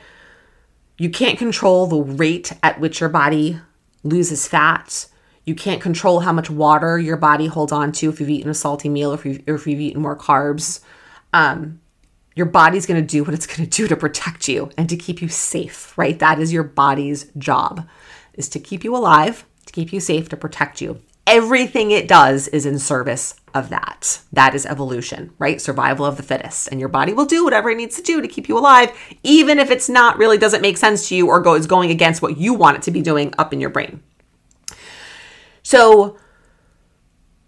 you 0.98 1.10
can't 1.10 1.38
control 1.38 1.88
the 1.88 2.02
rate 2.02 2.54
at 2.64 2.80
which 2.80 3.00
your 3.00 3.10
body 3.10 3.60
loses 4.04 4.48
fat. 4.48 5.08
You 5.46 5.56
can't 5.56 5.82
control 5.82 6.22
how 6.22 6.32
much 6.32 6.50
water 6.50 6.98
your 6.98 7.18
body 7.18 7.48
holds 7.48 7.72
on 7.72 7.92
to 7.94 8.10
if 8.10 8.20
you've 8.20 8.30
eaten 8.30 8.50
a 8.50 8.54
salty 8.54 8.90
meal 8.90 9.12
or 9.12 9.16
if 9.16 9.26
you've, 9.26 9.42
or 9.48 9.56
if 9.56 9.68
you've 9.68 9.80
eaten 9.80 10.02
more 10.02 10.18
carbs. 10.18 10.82
Um, 11.34 11.82
your 12.36 12.46
body's 12.46 12.86
going 12.86 13.02
to 13.02 13.08
do 13.08 13.24
what 13.24 13.34
it's 13.34 13.48
going 13.56 13.68
to 13.68 13.78
do 13.78 13.88
to 13.88 13.96
protect 13.96 14.48
you 14.48 14.70
and 14.78 14.90
to 14.90 14.98
keep 14.98 15.22
you 15.22 15.28
safe, 15.28 15.98
right? 15.98 16.18
That 16.20 16.40
is 16.40 16.54
your 16.54 16.64
body's 16.64 17.26
job 17.38 17.88
is 18.34 18.50
to 18.50 18.60
keep 18.60 18.84
you 18.84 18.96
alive, 18.96 19.46
to 19.66 19.74
keep 19.74 19.94
you 19.94 20.00
safe, 20.00 20.30
to 20.30 20.38
protect 20.38 20.82
you. 20.82 21.02
Everything 21.28 21.90
it 21.90 22.08
does 22.08 22.48
is 22.50 22.66
in 22.66 22.78
service 22.78 23.36
of 23.54 23.70
that. 23.70 24.22
That 24.32 24.54
is 24.54 24.66
evolution, 24.66 25.34
right? 25.40 25.60
Survival 25.60 26.06
of 26.06 26.18
the 26.18 26.24
fittest. 26.24 26.68
And 26.68 26.80
your 26.80 26.90
body 26.90 27.14
will 27.14 27.26
do 27.26 27.44
whatever 27.44 27.72
it 27.72 27.78
needs 27.78 27.96
to 27.96 28.04
do 28.04 28.22
to 28.22 28.28
keep 28.28 28.48
you 28.48 28.58
alive, 28.58 28.92
even 29.24 29.58
if 29.58 29.72
it's 29.72 29.90
not 29.90 30.18
really 30.18 30.38
doesn't 30.38 30.62
make 30.62 30.78
sense 30.78 31.10
to 31.10 31.16
you 31.16 31.28
or 31.28 31.40
goes 31.40 31.66
going 31.66 31.90
against 31.90 32.22
what 32.22 32.38
you 32.38 32.54
want 32.54 32.78
it 32.78 32.84
to 32.84 32.92
be 32.92 33.02
doing 33.02 33.34
up 33.40 33.54
in 33.54 33.60
your 33.60 33.72
brain. 33.72 34.04
So 35.64 36.18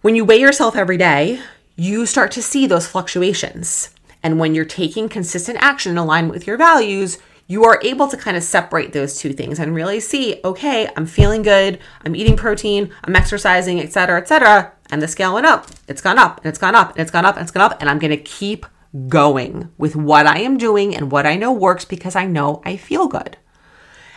when 0.02 0.16
you 0.16 0.26
weigh 0.26 0.40
yourself 0.40 0.76
every 0.76 0.98
day, 0.98 1.40
you 1.76 2.08
start 2.08 2.32
to 2.32 2.42
see 2.42 2.66
those 2.66 2.88
fluctuations. 2.88 3.94
And 4.24 4.40
when 4.40 4.56
you're 4.56 4.66
taking 4.66 5.08
consistent 5.10 5.60
action 5.62 5.92
in 5.92 5.98
alignment 6.00 6.34
with 6.34 6.48
your 6.48 6.58
values, 6.58 7.20
you 7.48 7.64
are 7.64 7.80
able 7.82 8.08
to 8.10 8.18
kind 8.18 8.36
of 8.36 8.44
separate 8.44 8.92
those 8.92 9.18
two 9.18 9.32
things 9.32 9.58
and 9.58 9.74
really 9.74 10.00
see, 10.02 10.40
okay, 10.44 10.90
I'm 10.96 11.06
feeling 11.06 11.42
good, 11.42 11.80
I'm 12.04 12.16
eating 12.16 12.36
protein, 12.36 12.92
I'm 13.06 13.16
exercising, 13.16 13.80
et 13.80 13.94
cetera, 13.94 14.20
et 14.20 14.28
cetera. 14.28 14.74
And 14.90 15.02
the 15.02 15.08
scale 15.08 15.34
went 15.34 15.46
up. 15.46 15.68
It's 15.88 16.02
gone 16.02 16.20
up 16.20 16.38
and 16.38 16.48
it's 16.48 16.60
gone 16.60 16.76
up 16.76 16.92
and 16.92 17.00
it's 17.00 17.12
gone 17.12 17.26
up 17.26 17.36
and 17.36 17.44
it's 17.44 17.52
gone 17.52 17.64
up. 17.64 17.80
And 17.80 17.90
I'm 17.90 18.00
going 18.00 18.12
to 18.12 18.18
keep 18.18 18.66
going 19.08 19.72
with 19.78 19.96
what 19.96 20.28
I 20.28 20.40
am 20.40 20.58
doing 20.58 20.96
and 20.96 21.12
what 21.12 21.26
I 21.26 21.36
know 21.36 21.52
works 21.52 21.86
because 21.86 22.16
I 22.16 22.26
know 22.26 22.62
I 22.66 22.78
feel 22.78 23.08
good. 23.08 23.38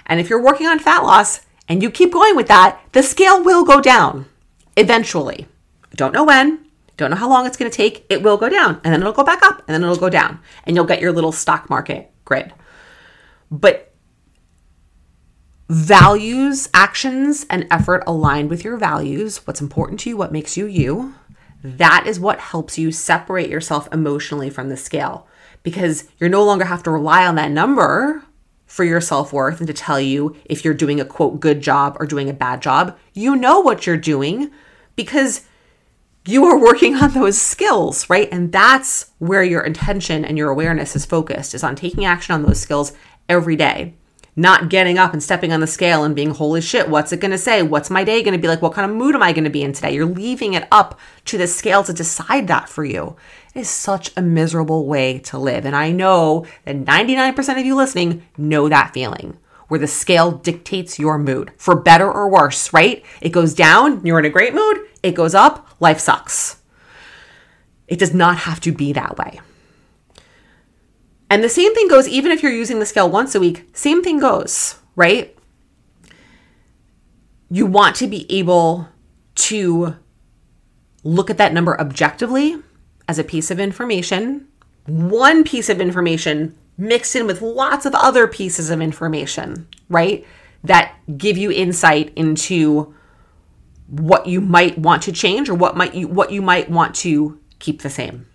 And 0.06 0.20
if 0.20 0.28
you're 0.28 0.42
working 0.42 0.66
on 0.66 0.78
fat 0.78 1.02
loss 1.02 1.42
and 1.68 1.82
you 1.82 1.90
keep 1.90 2.12
going 2.12 2.34
with 2.34 2.48
that, 2.48 2.80
the 2.92 3.02
scale 3.02 3.42
will 3.42 3.64
go 3.64 3.80
down 3.80 4.26
eventually. 4.76 5.46
Don't 5.94 6.14
know 6.14 6.24
when, 6.24 6.66
don't 6.96 7.10
know 7.10 7.16
how 7.16 7.28
long 7.28 7.46
it's 7.46 7.56
going 7.56 7.70
to 7.70 7.76
take. 7.76 8.06
It 8.08 8.22
will 8.22 8.36
go 8.36 8.48
down 8.48 8.80
and 8.84 8.92
then 8.92 9.00
it'll 9.00 9.12
go 9.12 9.24
back 9.24 9.44
up 9.44 9.58
and 9.66 9.74
then 9.74 9.82
it'll 9.82 9.96
go 9.96 10.10
down 10.10 10.40
and 10.64 10.74
you'll 10.74 10.84
get 10.84 11.00
your 11.00 11.12
little 11.12 11.32
stock 11.32 11.70
market 11.70 12.10
grid. 12.24 12.52
But 13.50 13.92
values, 15.68 16.68
actions, 16.74 17.46
and 17.48 17.66
effort 17.70 18.02
aligned 18.06 18.50
with 18.50 18.64
your 18.64 18.76
values, 18.76 19.46
what's 19.46 19.60
important 19.60 20.00
to 20.00 20.10
you, 20.10 20.16
what 20.16 20.32
makes 20.32 20.56
you 20.56 20.66
you, 20.66 21.14
that 21.62 22.04
is 22.06 22.18
what 22.18 22.40
helps 22.40 22.78
you 22.78 22.90
separate 22.90 23.50
yourself 23.50 23.88
emotionally 23.92 24.50
from 24.50 24.68
the 24.68 24.76
scale 24.76 25.26
because 25.62 26.08
you're 26.18 26.30
no 26.30 26.44
longer 26.44 26.64
have 26.64 26.82
to 26.84 26.90
rely 26.90 27.26
on 27.26 27.34
that 27.34 27.50
number 27.50 28.24
for 28.66 28.84
your 28.84 29.00
self 29.00 29.32
worth 29.32 29.58
and 29.58 29.66
to 29.66 29.74
tell 29.74 30.00
you 30.00 30.36
if 30.44 30.64
you're 30.64 30.74
doing 30.74 31.00
a 31.00 31.04
quote 31.04 31.40
good 31.40 31.60
job 31.60 31.96
or 32.00 32.06
doing 32.06 32.30
a 32.30 32.34
bad 32.34 32.62
job. 32.62 32.96
You 33.12 33.36
know 33.36 33.60
what 33.60 33.86
you're 33.86 33.96
doing 33.96 34.50
because 34.96 35.42
you 36.26 36.44
are 36.44 36.58
working 36.58 36.94
on 36.96 37.12
those 37.12 37.40
skills, 37.40 38.08
right? 38.08 38.28
And 38.30 38.52
that's 38.52 39.10
where 39.18 39.42
your 39.42 39.62
intention 39.62 40.24
and 40.24 40.38
your 40.38 40.50
awareness 40.50 40.94
is 40.94 41.04
focused 41.04 41.54
is 41.54 41.64
on 41.64 41.76
taking 41.76 42.04
action 42.04 42.34
on 42.34 42.42
those 42.42 42.60
skills 42.60 42.92
every 43.30 43.56
day. 43.56 43.94
not 44.36 44.70
getting 44.70 44.96
up 44.96 45.12
and 45.12 45.22
stepping 45.22 45.52
on 45.52 45.60
the 45.60 45.66
scale 45.66 46.04
and 46.04 46.14
being, 46.14 46.30
holy 46.30 46.60
shit, 46.60 46.88
what's 46.88 47.12
it 47.12 47.20
to 47.20 47.38
say? 47.38 47.62
What's 47.62 47.90
my 47.90 48.04
day 48.04 48.22
to 48.22 48.38
be 48.38 48.48
like? 48.48 48.62
What 48.62 48.72
kind 48.72 48.90
of 48.90 48.96
mood 48.96 49.14
am 49.14 49.22
I 49.22 49.32
to 49.32 49.50
be 49.50 49.62
in 49.62 49.72
today? 49.72 49.92
You're 49.92 50.06
leaving 50.06 50.54
it 50.54 50.66
up 50.70 50.98
to 51.26 51.36
the 51.36 51.46
scale 51.46 51.82
to 51.84 51.92
decide 51.92 52.48
that 52.48 52.68
for 52.68 52.84
you. 52.84 53.16
It 53.54 53.60
is 53.60 53.68
such 53.68 54.12
a 54.16 54.22
miserable 54.22 54.86
way 54.86 55.18
to 55.20 55.38
live. 55.38 55.66
And 55.66 55.74
I 55.74 55.90
know 55.90 56.46
that 56.64 56.84
99% 56.84 57.58
of 57.58 57.66
you 57.66 57.74
listening 57.74 58.22
know 58.38 58.68
that 58.68 58.94
feeling 58.94 59.36
where 59.68 59.80
the 59.80 59.86
scale 59.86 60.32
dictates 60.32 60.98
your 60.98 61.18
mood 61.18 61.52
for 61.56 61.76
better 61.76 62.10
or 62.10 62.28
worse, 62.28 62.72
right? 62.72 63.04
It 63.20 63.30
goes 63.30 63.54
down, 63.54 64.04
you're 64.04 64.18
in 64.18 64.24
a 64.24 64.30
great 64.30 64.54
mood. 64.54 64.78
It 65.02 65.14
goes 65.14 65.34
up, 65.34 65.76
life 65.80 66.00
sucks. 66.00 66.60
It 67.86 67.98
does 67.98 68.14
not 68.14 68.38
have 68.38 68.60
to 68.60 68.72
be 68.72 68.92
that 68.92 69.16
way. 69.16 69.40
And 71.30 71.44
the 71.44 71.48
same 71.48 71.72
thing 71.74 71.86
goes 71.86 72.08
even 72.08 72.32
if 72.32 72.42
you're 72.42 72.52
using 72.52 72.80
the 72.80 72.86
scale 72.86 73.08
once 73.08 73.36
a 73.36 73.40
week, 73.40 73.68
same 73.72 74.02
thing 74.02 74.18
goes, 74.18 74.74
right? 74.96 75.36
You 77.48 77.66
want 77.66 77.94
to 77.96 78.08
be 78.08 78.26
able 78.28 78.88
to 79.36 79.96
look 81.04 81.30
at 81.30 81.38
that 81.38 81.52
number 81.52 81.80
objectively 81.80 82.56
as 83.08 83.18
a 83.18 83.24
piece 83.24 83.50
of 83.50 83.60
information, 83.60 84.48
one 84.86 85.44
piece 85.44 85.68
of 85.68 85.80
information 85.80 86.56
mixed 86.76 87.14
in 87.14 87.26
with 87.26 87.42
lots 87.42 87.86
of 87.86 87.94
other 87.94 88.26
pieces 88.26 88.70
of 88.70 88.80
information, 88.80 89.68
right? 89.88 90.26
That 90.64 90.94
give 91.16 91.38
you 91.38 91.52
insight 91.52 92.12
into 92.16 92.92
what 93.88 94.26
you 94.26 94.40
might 94.40 94.78
want 94.78 95.02
to 95.04 95.12
change 95.12 95.48
or 95.48 95.54
what 95.54 95.76
might 95.76 95.94
you 95.94 96.08
what 96.08 96.30
you 96.30 96.42
might 96.42 96.70
want 96.70 96.94
to 96.96 97.40
keep 97.58 97.82
the 97.82 97.90
same. 97.90 98.26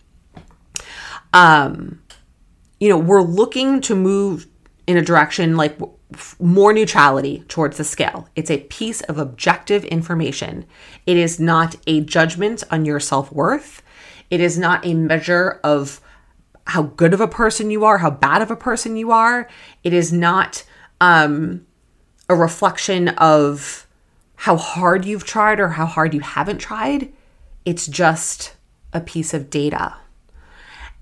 Um 1.33 2.01
you 2.79 2.89
know, 2.89 2.97
we're 2.97 3.21
looking 3.21 3.81
to 3.81 3.95
move 3.95 4.47
in 4.87 4.97
a 4.97 5.01
direction 5.01 5.57
like 5.57 5.77
more 6.39 6.73
neutrality 6.73 7.43
towards 7.47 7.77
the 7.77 7.83
scale. 7.83 8.27
It's 8.35 8.51
a 8.51 8.59
piece 8.61 9.01
of 9.01 9.17
objective 9.17 9.83
information. 9.85 10.65
It 11.05 11.17
is 11.17 11.39
not 11.39 11.75
a 11.87 12.01
judgment 12.01 12.63
on 12.71 12.85
your 12.85 12.99
self 12.99 13.31
worth. 13.31 13.81
It 14.29 14.41
is 14.41 14.57
not 14.57 14.85
a 14.85 14.93
measure 14.93 15.59
of 15.63 16.01
how 16.67 16.83
good 16.83 17.13
of 17.13 17.21
a 17.21 17.27
person 17.27 17.69
you 17.69 17.85
are, 17.85 17.99
how 17.99 18.09
bad 18.09 18.41
of 18.41 18.51
a 18.51 18.55
person 18.55 18.95
you 18.97 19.11
are. 19.11 19.47
It 19.83 19.93
is 19.93 20.11
not 20.11 20.63
um, 20.99 21.65
a 22.27 22.35
reflection 22.35 23.09
of 23.09 23.87
how 24.35 24.57
hard 24.57 25.05
you've 25.05 25.25
tried 25.25 25.59
or 25.59 25.69
how 25.69 25.85
hard 25.85 26.13
you 26.13 26.21
haven't 26.21 26.57
tried. 26.57 27.11
It's 27.65 27.87
just 27.87 28.55
a 28.93 29.01
piece 29.01 29.33
of 29.33 29.49
data. 29.49 29.95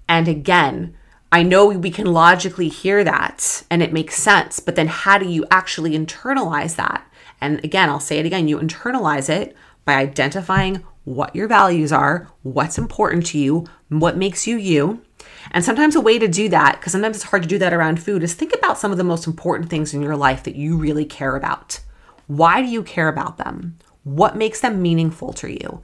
And 0.07 0.27
again, 0.27 0.95
I 1.33 1.41
know 1.41 1.65
we 1.65 1.89
can 1.89 2.05
logically 2.05 2.69
hear 2.69 3.03
that 3.03 3.63
and 3.71 3.81
it 3.81 3.91
makes 3.91 4.21
sense, 4.21 4.59
but 4.59 4.75
then 4.75 4.85
how 4.85 5.17
do 5.17 5.27
you 5.27 5.47
actually 5.49 5.97
internalize 5.97 6.75
that? 6.75 7.11
And 7.41 7.57
again, 7.65 7.89
I'll 7.89 7.99
say 7.99 8.19
it 8.19 8.27
again 8.27 8.47
you 8.47 8.59
internalize 8.59 9.31
it 9.31 9.55
by 9.83 9.95
identifying 9.95 10.83
what 11.05 11.35
your 11.35 11.47
values 11.47 11.91
are, 11.91 12.29
what's 12.43 12.77
important 12.77 13.25
to 13.25 13.39
you, 13.39 13.65
what 13.89 14.15
makes 14.15 14.45
you 14.45 14.57
you. 14.57 15.01
And 15.49 15.65
sometimes 15.65 15.95
a 15.95 16.01
way 16.01 16.19
to 16.19 16.27
do 16.27 16.49
that, 16.49 16.73
because 16.73 16.91
sometimes 16.91 17.17
it's 17.17 17.25
hard 17.25 17.41
to 17.41 17.49
do 17.49 17.57
that 17.57 17.73
around 17.73 18.03
food, 18.03 18.21
is 18.21 18.35
think 18.35 18.53
about 18.53 18.77
some 18.77 18.91
of 18.91 18.99
the 18.99 19.03
most 19.03 19.25
important 19.25 19.71
things 19.71 19.91
in 19.91 20.03
your 20.03 20.15
life 20.15 20.43
that 20.43 20.55
you 20.55 20.77
really 20.77 21.03
care 21.03 21.35
about. 21.35 21.79
Why 22.27 22.61
do 22.61 22.67
you 22.67 22.83
care 22.83 23.07
about 23.07 23.39
them? 23.39 23.79
What 24.03 24.37
makes 24.37 24.61
them 24.61 24.83
meaningful 24.83 25.33
to 25.33 25.51
you? 25.51 25.81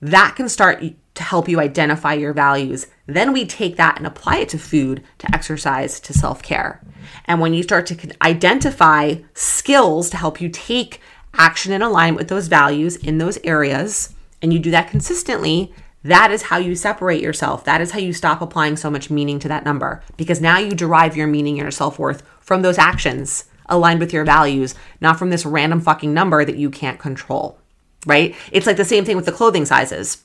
That 0.00 0.34
can 0.34 0.48
start 0.48 0.82
to 1.14 1.22
help 1.22 1.48
you 1.48 1.60
identify 1.60 2.14
your 2.14 2.32
values. 2.32 2.86
Then 3.06 3.32
we 3.32 3.44
take 3.44 3.76
that 3.76 3.98
and 3.98 4.06
apply 4.06 4.38
it 4.38 4.48
to 4.50 4.58
food, 4.58 5.02
to 5.18 5.34
exercise, 5.34 6.00
to 6.00 6.12
self 6.12 6.42
care. 6.42 6.80
And 7.24 7.40
when 7.40 7.54
you 7.54 7.62
start 7.62 7.86
to 7.86 8.16
identify 8.22 9.16
skills 9.34 10.10
to 10.10 10.16
help 10.16 10.40
you 10.40 10.48
take 10.48 11.00
action 11.34 11.72
in 11.72 11.82
alignment 11.82 12.18
with 12.18 12.28
those 12.28 12.48
values 12.48 12.96
in 12.96 13.18
those 13.18 13.38
areas, 13.44 14.14
and 14.42 14.52
you 14.52 14.58
do 14.58 14.70
that 14.70 14.90
consistently, 14.90 15.72
that 16.02 16.30
is 16.30 16.42
how 16.42 16.56
you 16.56 16.74
separate 16.74 17.22
yourself. 17.22 17.64
That 17.64 17.80
is 17.80 17.90
how 17.90 17.98
you 17.98 18.12
stop 18.12 18.40
applying 18.40 18.76
so 18.76 18.90
much 18.90 19.10
meaning 19.10 19.38
to 19.40 19.48
that 19.48 19.64
number 19.64 20.02
because 20.16 20.40
now 20.40 20.58
you 20.58 20.70
derive 20.70 21.16
your 21.16 21.26
meaning 21.26 21.54
and 21.54 21.64
your 21.64 21.70
self 21.70 21.98
worth 21.98 22.22
from 22.40 22.62
those 22.62 22.78
actions 22.78 23.44
aligned 23.68 24.00
with 24.00 24.12
your 24.12 24.24
values, 24.24 24.74
not 25.00 25.18
from 25.18 25.30
this 25.30 25.46
random 25.46 25.80
fucking 25.80 26.12
number 26.12 26.44
that 26.44 26.56
you 26.56 26.70
can't 26.70 26.98
control, 26.98 27.58
right? 28.06 28.34
It's 28.50 28.66
like 28.66 28.76
the 28.76 28.84
same 28.84 29.04
thing 29.04 29.16
with 29.16 29.26
the 29.26 29.32
clothing 29.32 29.64
sizes 29.64 30.24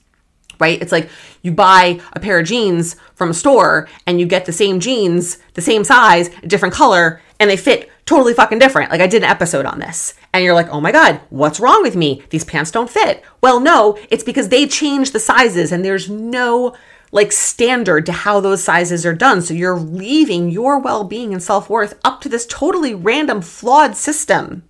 right? 0.59 0.81
It's 0.81 0.91
like 0.91 1.09
you 1.41 1.51
buy 1.51 1.99
a 2.13 2.19
pair 2.19 2.39
of 2.39 2.47
jeans 2.47 2.95
from 3.13 3.29
a 3.29 3.33
store 3.33 3.87
and 4.05 4.19
you 4.19 4.25
get 4.25 4.45
the 4.45 4.51
same 4.51 4.79
jeans, 4.79 5.37
the 5.53 5.61
same 5.61 5.83
size, 5.83 6.29
a 6.41 6.47
different 6.47 6.73
color, 6.73 7.21
and 7.39 7.49
they 7.49 7.57
fit 7.57 7.89
totally 8.05 8.33
fucking 8.33 8.59
different. 8.59 8.91
Like 8.91 9.01
I 9.01 9.07
did 9.07 9.23
an 9.23 9.29
episode 9.29 9.65
on 9.65 9.79
this. 9.79 10.13
And 10.33 10.43
you're 10.43 10.53
like, 10.53 10.69
oh 10.69 10.81
my 10.81 10.91
God, 10.91 11.21
what's 11.29 11.59
wrong 11.59 11.81
with 11.81 11.95
me? 11.95 12.23
These 12.29 12.45
pants 12.45 12.71
don't 12.71 12.89
fit. 12.89 13.23
Well, 13.41 13.59
no, 13.59 13.97
it's 14.09 14.23
because 14.23 14.49
they 14.49 14.67
change 14.67 15.11
the 15.11 15.19
sizes 15.19 15.71
and 15.71 15.83
there's 15.83 16.09
no 16.09 16.75
like 17.11 17.31
standard 17.31 18.05
to 18.05 18.11
how 18.11 18.39
those 18.39 18.63
sizes 18.63 19.05
are 19.05 19.13
done. 19.13 19.41
So 19.41 19.53
you're 19.53 19.79
leaving 19.79 20.49
your 20.49 20.79
well 20.79 21.03
being 21.03 21.33
and 21.33 21.41
self 21.41 21.69
worth 21.69 21.97
up 22.03 22.21
to 22.21 22.29
this 22.29 22.45
totally 22.45 22.93
random, 22.93 23.41
flawed 23.41 23.95
system, 23.95 24.63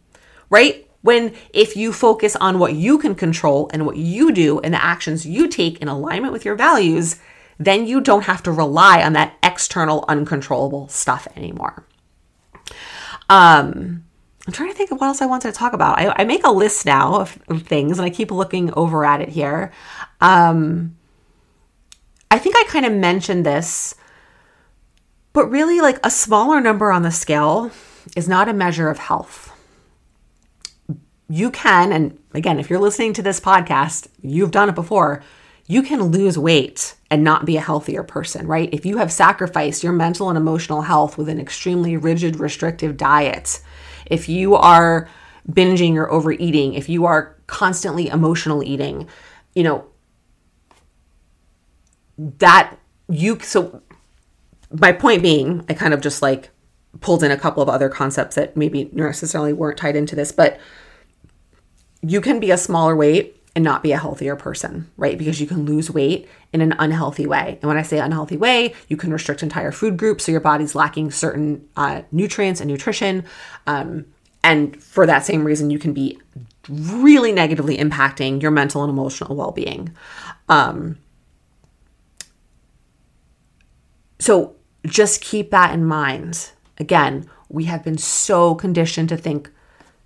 right? 0.50 0.85
When 1.06 1.36
if 1.54 1.78
you 1.78 1.94
focus 1.94 2.36
on 2.38 2.58
what 2.58 2.74
you 2.74 2.98
can 2.98 3.14
control 3.14 3.70
and 3.72 3.86
what 3.86 3.96
you 3.96 4.32
do 4.32 4.60
and 4.62 4.74
the 4.74 4.84
actions 4.84 5.24
you 5.24 5.48
take 5.48 5.80
in 5.80 5.88
alignment 5.88 6.34
with 6.34 6.46
your 6.46 6.56
values, 6.56 7.20
then 7.60 7.86
you 7.86 8.02
don't 8.02 8.24
have 8.24 8.42
to 8.42 8.52
rely 8.52 9.04
on 9.04 9.14
that 9.14 9.38
external 9.44 10.04
uncontrollable 10.08 10.88
stuff 10.88 11.28
anymore. 11.36 11.86
Um, 13.30 14.04
I'm 14.48 14.54
trying 14.54 14.72
to 14.72 14.76
think 14.76 14.90
of 14.90 15.00
what 15.00 15.06
else 15.06 15.22
I 15.22 15.28
wanted 15.28 15.54
to 15.54 15.60
talk 15.60 15.74
about. 15.74 16.00
I, 16.00 16.12
I 16.18 16.24
make 16.24 16.44
a 16.44 16.50
list 16.50 16.88
now 16.88 17.22
of, 17.22 17.38
of, 17.50 17.62
things 17.62 18.00
and 18.00 18.06
I 18.08 18.10
keep 18.10 18.32
looking 18.32 18.74
over 18.74 19.06
at 19.06 19.22
it 19.22 19.30
here. 19.30 19.72
Um, 20.22 20.98
I 22.32 22.40
think 22.40 22.56
I 22.56 22.64
kind 22.68 22.88
of 22.88 22.94
mentioned 22.94 23.46
this, 23.46 23.94
but 25.34 25.52
really, 25.52 25.82
like 25.82 26.00
a 26.04 26.10
smaller 26.10 26.60
number 26.62 26.92
on 26.92 27.04
the 27.04 27.12
scale 27.12 27.70
is 28.16 28.28
not 28.28 28.50
a 28.50 28.54
measure 28.54 28.90
of 28.90 28.98
health 28.98 29.52
you 31.30 31.52
can, 31.52 31.92
and 31.92 32.20
again, 32.34 32.60
if 32.60 32.70
you're 32.70 32.80
listening 32.80 33.14
to 33.14 33.24
this 33.24 33.40
podcast, 33.40 34.08
you've 34.22 34.52
done 34.52 34.70
it 34.70 34.76
before, 34.76 35.24
you 35.68 35.82
can 35.82 36.04
lose 36.04 36.38
weight 36.38 36.96
and 37.10 37.24
not 37.24 37.46
be 37.46 37.58
a 37.58 37.62
healthier 37.62 38.04
person, 38.04 38.46
right? 38.46 38.70
If 38.72 38.86
you 38.86 38.98
have 38.98 39.12
sacrificed 39.12 39.84
your 39.84 39.94
mental 39.94 40.30
and 40.30 40.38
emotional 40.38 40.84
health 40.84 41.18
with 41.18 41.28
an 41.28 41.40
extremely 41.40 41.98
rigid, 41.98 42.40
restrictive 42.40 42.98
diet, 42.98 43.62
if 44.06 44.30
you 44.30 44.56
are 44.56 45.10
binging 45.50 45.96
or 45.96 46.12
overeating, 46.12 46.76
if 46.76 46.88
you 46.88 47.06
are 47.06 47.36
constantly 47.48 48.08
emotional 48.08 48.64
eating, 48.64 49.08
you 49.56 49.64
know, 49.64 49.86
that 52.18 52.78
you, 53.10 53.40
so 53.40 53.82
my 54.72 54.92
point 54.92 55.24
being, 55.24 55.66
I 55.68 55.74
kind 55.74 55.94
of 55.94 56.02
just 56.02 56.22
like 56.22 56.50
pulled 57.02 57.24
in 57.24 57.32
a 57.32 57.38
couple 57.38 57.64
of 57.64 57.70
other 57.70 57.90
concepts 57.90 58.36
that 58.36 58.56
maybe 58.56 58.90
necessarily 58.94 59.54
weren't 59.54 59.78
tied 59.78 59.96
into 59.96 60.16
this, 60.16 60.32
but 60.32 60.60
you 62.06 62.22
can 62.22 62.40
be 62.40 62.52
a 62.52 62.58
smaller 62.58 62.96
weight 62.96 63.42
and 63.56 63.64
not 63.64 63.82
be 63.82 63.94
a 63.94 63.98
healthier 63.98 64.36
person, 64.36 64.92
right? 64.98 65.18
Because 65.18 65.40
you 65.40 65.48
can 65.48 65.66
lose 65.66 65.90
weight 65.90 66.28
in 66.52 66.62
an 66.62 66.76
unhealthy 66.78 67.26
way. 67.26 67.58
And 67.62 67.70
when 67.70 67.78
I 67.78 67.84
say 67.84 68.00
unhealthy 68.00 68.36
way, 68.36 68.74
you 68.90 68.98
can 68.98 69.14
restrict 69.14 69.42
entire 69.44 69.72
food 69.72 69.96
groups 69.98 70.26
so 70.26 70.32
your 70.32 70.42
body's 70.42 70.76
lacking 70.76 71.12
certain 71.12 71.68
uh, 71.78 72.02
nutrients 72.12 72.60
and 72.60 72.70
nutrition. 72.70 73.24
Um, 73.66 74.06
and 74.44 74.82
for 74.84 75.06
that 75.06 75.26
same 75.26 75.46
reason, 75.46 75.70
you 75.70 75.80
can 75.80 75.94
be 75.94 76.20
really 76.68 77.32
negatively 77.32 77.78
impacting 77.78 78.42
your 78.42 78.52
mental 78.52 78.84
and 78.84 78.92
emotional 78.92 79.36
well 79.36 79.52
being. 79.52 79.96
Um, 80.50 80.98
so 84.20 84.56
just 84.86 85.22
keep 85.22 85.52
that 85.52 85.74
in 85.74 85.86
mind. 85.86 86.52
Again, 86.78 87.30
we 87.48 87.66
have 87.66 87.84
been 87.84 87.98
so 87.98 88.54
conditioned 88.54 89.10
to 89.10 89.18
think 89.18 89.50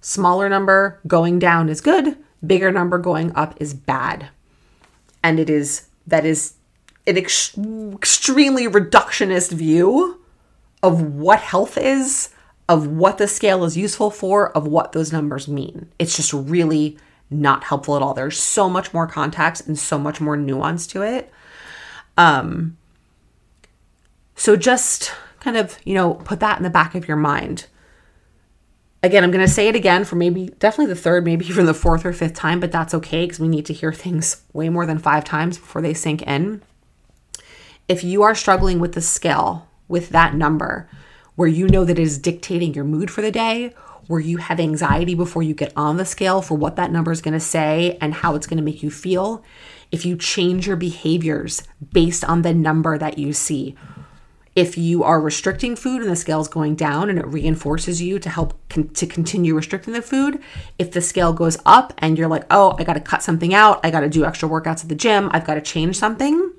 Smaller 0.01 0.49
number 0.49 0.99
going 1.07 1.39
down 1.39 1.69
is 1.69 1.81
good, 1.81 2.17
bigger 2.45 2.71
number 2.71 2.97
going 2.97 3.35
up 3.35 3.55
is 3.59 3.73
bad. 3.73 4.29
And 5.23 5.39
it 5.39 5.49
is, 5.49 5.87
that 6.07 6.25
is 6.25 6.53
an 7.05 7.17
ex- 7.17 7.57
extremely 7.93 8.67
reductionist 8.67 9.51
view 9.51 10.21
of 10.81 11.01
what 11.01 11.39
health 11.39 11.77
is, 11.77 12.29
of 12.69 12.87
what 12.87 13.17
the 13.17 13.27
scale 13.27 13.65
is 13.65 13.75
useful 13.75 14.09
for, 14.09 14.55
of 14.55 14.67
what 14.67 14.93
those 14.93 15.11
numbers 15.11 15.47
mean. 15.47 15.91
It's 15.99 16.15
just 16.15 16.31
really 16.31 16.97
not 17.29 17.65
helpful 17.65 17.95
at 17.95 18.01
all. 18.01 18.13
There's 18.13 18.39
so 18.39 18.69
much 18.69 18.93
more 18.93 19.07
context 19.07 19.67
and 19.67 19.77
so 19.77 19.99
much 19.99 20.21
more 20.21 20.37
nuance 20.37 20.87
to 20.87 21.01
it. 21.01 21.31
Um, 22.17 22.77
so 24.35 24.55
just 24.55 25.13
kind 25.39 25.57
of, 25.57 25.77
you 25.83 25.93
know, 25.93 26.13
put 26.13 26.39
that 26.39 26.57
in 26.57 26.63
the 26.63 26.69
back 26.69 26.95
of 26.95 27.07
your 27.07 27.17
mind 27.17 27.65
again, 29.01 29.23
I'm 29.23 29.31
going 29.31 29.45
to 29.45 29.51
say 29.51 29.67
it 29.67 29.75
again 29.75 30.05
for 30.05 30.15
maybe 30.15 30.47
definitely 30.59 30.93
the 30.93 30.99
third, 30.99 31.25
maybe 31.25 31.45
even 31.49 31.65
the 31.65 31.73
fourth 31.73 32.05
or 32.05 32.13
fifth 32.13 32.33
time, 32.33 32.59
but 32.59 32.71
that's 32.71 32.93
okay 32.93 33.25
because 33.25 33.39
we 33.39 33.47
need 33.47 33.65
to 33.67 33.73
hear 33.73 33.93
things 33.93 34.43
way 34.53 34.69
more 34.69 34.85
than 34.85 34.99
five 34.99 35.23
times 35.23 35.57
before 35.57 35.81
they 35.81 35.93
sink 35.93 36.21
in. 36.23 36.61
If 37.87 38.03
you 38.03 38.21
are 38.23 38.35
struggling 38.35 38.79
with 38.79 38.93
the 38.93 39.01
scale, 39.01 39.67
with 39.87 40.09
that 40.09 40.35
number, 40.35 40.87
where 41.35 41.47
you 41.47 41.67
know 41.67 41.85
that 41.85 41.97
it 41.97 42.01
is 42.01 42.17
dictating 42.17 42.73
your 42.73 42.83
mood 42.83 43.09
for 43.09 43.21
the 43.21 43.31
day, 43.31 43.73
where 44.07 44.19
you 44.19 44.37
have 44.37 44.59
anxiety 44.59 45.15
before 45.15 45.43
you 45.43 45.53
get 45.53 45.71
on 45.75 45.97
the 45.97 46.05
scale 46.05 46.41
for 46.41 46.55
what 46.55 46.75
that 46.75 46.91
number 46.91 47.11
is 47.11 47.21
going 47.21 47.33
to 47.33 47.39
say 47.39 47.97
and 48.01 48.13
how 48.13 48.35
it's 48.35 48.47
going 48.47 48.57
to 48.57 48.63
make 48.63 48.83
you 48.83 48.91
feel, 48.91 49.43
if 49.91 50.05
you 50.05 50.15
change 50.15 50.67
your 50.67 50.75
behaviors 50.75 51.63
based 51.93 52.23
on 52.25 52.41
the 52.41 52.53
number 52.53 52.97
that 52.97 53.17
you 53.17 53.33
see, 53.33 53.75
if 54.55 54.77
you 54.77 55.03
are 55.03 55.21
restricting 55.21 55.75
food 55.75 56.01
and 56.01 56.09
the 56.09 56.15
scale 56.15 56.41
is 56.41 56.47
going 56.47 56.75
down 56.75 57.09
and 57.09 57.19
it 57.19 57.27
reinforces 57.27 58.01
you 58.01 58.19
to 58.19 58.29
help 58.29 58.57
con- 58.69 58.89
to 58.89 59.05
continue 59.05 59.55
restricting 59.55 59.93
the 59.93 60.01
food 60.01 60.41
if 60.77 60.91
the 60.91 61.01
scale 61.01 61.33
goes 61.33 61.57
up 61.65 61.93
and 61.99 62.17
you're 62.17 62.27
like 62.27 62.45
oh 62.49 62.75
i 62.79 62.83
got 62.83 62.93
to 62.93 62.99
cut 62.99 63.23
something 63.23 63.53
out 63.53 63.79
i 63.83 63.91
got 63.91 64.01
to 64.01 64.09
do 64.09 64.25
extra 64.25 64.49
workouts 64.49 64.83
at 64.83 64.89
the 64.89 64.95
gym 64.95 65.29
i've 65.31 65.45
got 65.45 65.55
to 65.55 65.61
change 65.61 65.97
something 65.97 66.51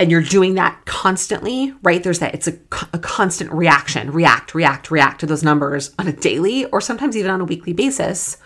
and 0.00 0.10
you're 0.10 0.22
doing 0.22 0.54
that 0.54 0.84
constantly 0.84 1.74
right 1.82 2.02
there's 2.02 2.18
that 2.18 2.34
it's 2.34 2.48
a, 2.48 2.58
a 2.92 2.98
constant 2.98 3.52
reaction 3.52 4.10
react 4.10 4.54
react 4.54 4.90
react 4.90 5.20
to 5.20 5.26
those 5.26 5.42
numbers 5.42 5.94
on 5.98 6.08
a 6.08 6.12
daily 6.12 6.64
or 6.66 6.80
sometimes 6.80 7.16
even 7.16 7.30
on 7.30 7.40
a 7.40 7.44
weekly 7.44 7.72
basis 7.72 8.38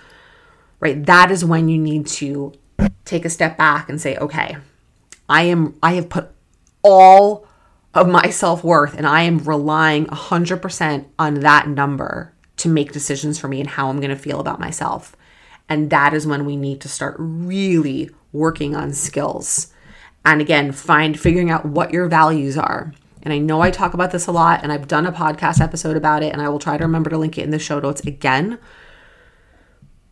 right? 0.78 1.06
That 1.06 1.30
is 1.30 1.44
when 1.44 1.68
you 1.68 1.78
need 1.78 2.06
to 2.06 2.52
take 3.04 3.24
a 3.24 3.30
step 3.30 3.56
back 3.56 3.88
and 3.88 4.00
say 4.00 4.16
okay 4.16 4.56
i 5.28 5.42
am 5.42 5.76
i 5.82 5.94
have 5.94 6.08
put 6.08 6.28
all 6.86 7.46
of 7.94 8.08
my 8.08 8.30
self 8.30 8.62
worth 8.62 8.94
and 8.96 9.06
I 9.06 9.22
am 9.22 9.38
relying 9.38 10.06
100% 10.06 11.06
on 11.18 11.34
that 11.40 11.68
number 11.68 12.34
to 12.58 12.68
make 12.68 12.92
decisions 12.92 13.38
for 13.38 13.48
me 13.48 13.60
and 13.60 13.68
how 13.68 13.88
I'm 13.88 14.00
going 14.00 14.10
to 14.10 14.16
feel 14.16 14.40
about 14.40 14.60
myself. 14.60 15.16
And 15.68 15.90
that 15.90 16.14
is 16.14 16.26
when 16.26 16.44
we 16.44 16.56
need 16.56 16.80
to 16.82 16.88
start 16.88 17.16
really 17.18 18.10
working 18.32 18.76
on 18.76 18.92
skills. 18.92 19.72
And 20.24 20.40
again, 20.40 20.72
find 20.72 21.18
figuring 21.18 21.50
out 21.50 21.66
what 21.66 21.92
your 21.92 22.08
values 22.08 22.56
are. 22.56 22.92
And 23.22 23.32
I 23.32 23.38
know 23.38 23.60
I 23.60 23.70
talk 23.72 23.92
about 23.92 24.12
this 24.12 24.28
a 24.28 24.32
lot, 24.32 24.62
and 24.62 24.70
I've 24.70 24.86
done 24.86 25.04
a 25.04 25.10
podcast 25.10 25.60
episode 25.60 25.96
about 25.96 26.22
it, 26.22 26.32
and 26.32 26.40
I 26.40 26.48
will 26.48 26.60
try 26.60 26.76
to 26.76 26.84
remember 26.84 27.10
to 27.10 27.18
link 27.18 27.36
it 27.36 27.42
in 27.42 27.50
the 27.50 27.58
show 27.58 27.80
notes 27.80 28.00
again. 28.02 28.58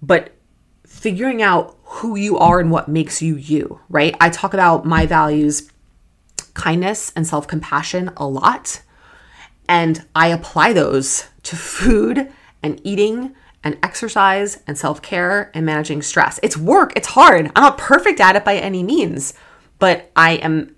But 0.02 0.32
figuring 0.84 1.40
out 1.40 1.78
who 1.84 2.16
you 2.16 2.38
are 2.38 2.58
and 2.58 2.72
what 2.72 2.88
makes 2.88 3.22
you 3.22 3.36
you, 3.36 3.78
right? 3.88 4.16
I 4.20 4.30
talk 4.30 4.52
about 4.52 4.84
my 4.84 5.06
values 5.06 5.70
kindness 6.54 7.12
and 7.14 7.26
self 7.26 7.46
compassion 7.46 8.10
a 8.16 8.26
lot. 8.26 8.82
And 9.68 10.04
I 10.14 10.28
apply 10.28 10.72
those 10.72 11.28
to 11.44 11.56
food 11.56 12.32
and 12.62 12.80
eating 12.84 13.34
and 13.62 13.78
exercise 13.82 14.62
and 14.66 14.76
self 14.78 15.02
care 15.02 15.50
and 15.54 15.66
managing 15.66 16.02
stress. 16.02 16.38
It's 16.42 16.56
work, 16.56 16.92
it's 16.96 17.08
hard. 17.08 17.50
I'm 17.54 17.62
not 17.62 17.78
perfect 17.78 18.20
at 18.20 18.36
it 18.36 18.44
by 18.44 18.56
any 18.56 18.82
means, 18.82 19.34
but 19.78 20.10
I 20.14 20.32
am 20.34 20.76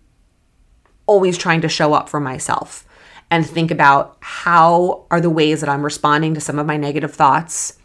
always 1.06 1.38
trying 1.38 1.60
to 1.60 1.68
show 1.68 1.94
up 1.94 2.08
for 2.08 2.20
myself 2.20 2.84
and 3.30 3.44
think 3.44 3.70
about 3.70 4.16
how 4.20 5.04
are 5.10 5.20
the 5.20 5.30
ways 5.30 5.60
that 5.60 5.68
I'm 5.68 5.84
responding 5.84 6.34
to 6.34 6.40
some 6.40 6.58
of 6.58 6.66
my 6.66 6.76
negative 6.76 7.12
thoughts. 7.14 7.78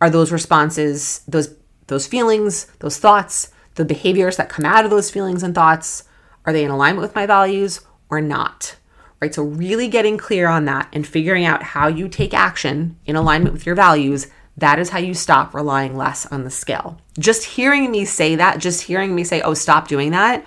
Are 0.00 0.10
those 0.10 0.30
responses, 0.30 1.22
those 1.26 1.54
those 1.88 2.06
feelings, 2.06 2.66
those 2.80 2.98
thoughts, 2.98 3.52
the 3.76 3.84
behaviors 3.84 4.36
that 4.36 4.48
come 4.48 4.64
out 4.64 4.84
of 4.84 4.90
those 4.90 5.10
feelings 5.10 5.42
and 5.42 5.54
thoughts, 5.54 6.04
are 6.46 6.52
they 6.52 6.64
in 6.64 6.70
alignment 6.70 7.02
with 7.02 7.14
my 7.14 7.26
values 7.26 7.80
or 8.08 8.20
not? 8.20 8.76
Right? 9.20 9.34
So, 9.34 9.42
really 9.42 9.88
getting 9.88 10.16
clear 10.18 10.48
on 10.48 10.64
that 10.66 10.88
and 10.92 11.06
figuring 11.06 11.44
out 11.44 11.62
how 11.62 11.88
you 11.88 12.08
take 12.08 12.32
action 12.32 12.96
in 13.06 13.16
alignment 13.16 13.52
with 13.52 13.66
your 13.66 13.74
values, 13.74 14.28
that 14.56 14.78
is 14.78 14.90
how 14.90 14.98
you 14.98 15.14
stop 15.14 15.54
relying 15.54 15.96
less 15.96 16.26
on 16.26 16.44
the 16.44 16.50
scale. 16.50 16.98
Just 17.18 17.44
hearing 17.44 17.90
me 17.90 18.04
say 18.04 18.36
that, 18.36 18.58
just 18.58 18.82
hearing 18.82 19.14
me 19.14 19.24
say, 19.24 19.40
oh, 19.42 19.54
stop 19.54 19.88
doing 19.88 20.12
that 20.12 20.44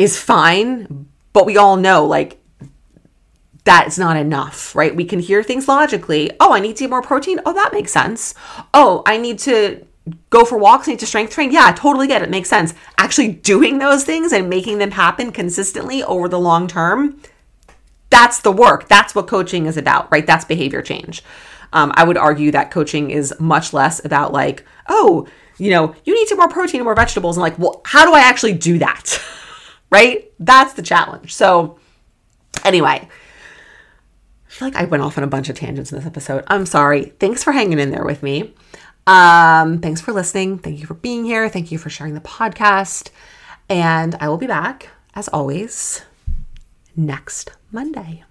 is 0.00 0.18
fine. 0.18 1.06
But 1.32 1.46
we 1.46 1.58
all 1.58 1.76
know, 1.76 2.06
like, 2.06 2.40
that's 3.64 3.98
not 3.98 4.16
enough, 4.16 4.74
right? 4.74 4.96
We 4.96 5.04
can 5.04 5.20
hear 5.20 5.42
things 5.42 5.68
logically. 5.68 6.30
Oh, 6.40 6.52
I 6.54 6.60
need 6.60 6.76
to 6.76 6.84
eat 6.84 6.90
more 6.90 7.02
protein. 7.02 7.38
Oh, 7.44 7.52
that 7.52 7.72
makes 7.72 7.92
sense. 7.92 8.34
Oh, 8.72 9.02
I 9.06 9.18
need 9.18 9.38
to 9.40 9.86
go 10.30 10.44
for 10.44 10.58
walks, 10.58 10.86
need 10.86 10.98
to 11.00 11.06
strength 11.06 11.32
train. 11.32 11.52
Yeah, 11.52 11.66
I 11.66 11.72
totally 11.72 12.06
get 12.06 12.22
it. 12.22 12.30
Makes 12.30 12.48
sense. 12.48 12.74
Actually 12.98 13.32
doing 13.32 13.78
those 13.78 14.04
things 14.04 14.32
and 14.32 14.48
making 14.48 14.78
them 14.78 14.92
happen 14.92 15.32
consistently 15.32 16.02
over 16.02 16.28
the 16.28 16.38
long 16.38 16.66
term, 16.66 17.20
that's 18.08 18.40
the 18.40 18.52
work. 18.52 18.88
That's 18.88 19.14
what 19.14 19.28
coaching 19.28 19.66
is 19.66 19.76
about, 19.76 20.10
right? 20.10 20.26
That's 20.26 20.44
behavior 20.44 20.82
change. 20.82 21.22
Um, 21.72 21.92
I 21.94 22.04
would 22.04 22.16
argue 22.16 22.50
that 22.50 22.70
coaching 22.70 23.10
is 23.10 23.32
much 23.38 23.72
less 23.72 24.04
about 24.04 24.32
like, 24.32 24.64
oh, 24.88 25.28
you 25.58 25.70
know, 25.70 25.94
you 26.04 26.14
need 26.14 26.26
to 26.28 26.36
more 26.36 26.48
protein 26.48 26.80
and 26.80 26.86
more 26.86 26.94
vegetables, 26.94 27.36
and 27.36 27.42
like, 27.42 27.58
well, 27.58 27.82
how 27.84 28.04
do 28.04 28.14
I 28.14 28.20
actually 28.20 28.54
do 28.54 28.78
that? 28.78 29.22
right? 29.90 30.32
That's 30.40 30.72
the 30.72 30.82
challenge. 30.82 31.34
So, 31.34 31.78
anyway, 32.64 33.08
I 33.08 33.08
feel 34.48 34.68
like 34.68 34.76
I 34.76 34.84
went 34.84 35.02
off 35.02 35.18
on 35.18 35.24
a 35.24 35.28
bunch 35.28 35.48
of 35.48 35.56
tangents 35.56 35.92
in 35.92 35.98
this 35.98 36.06
episode. 36.06 36.44
I'm 36.48 36.66
sorry. 36.66 37.12
Thanks 37.20 37.44
for 37.44 37.52
hanging 37.52 37.78
in 37.78 37.90
there 37.90 38.04
with 38.04 38.22
me. 38.22 38.54
Um, 39.10 39.80
thanks 39.80 40.00
for 40.00 40.12
listening. 40.12 40.58
Thank 40.58 40.78
you 40.78 40.86
for 40.86 40.94
being 40.94 41.24
here. 41.24 41.48
Thank 41.48 41.72
you 41.72 41.78
for 41.78 41.90
sharing 41.90 42.14
the 42.14 42.20
podcast. 42.20 43.10
And 43.68 44.14
I 44.20 44.28
will 44.28 44.36
be 44.38 44.46
back, 44.46 44.88
as 45.14 45.26
always, 45.28 46.02
next 46.94 47.50
Monday. 47.72 48.22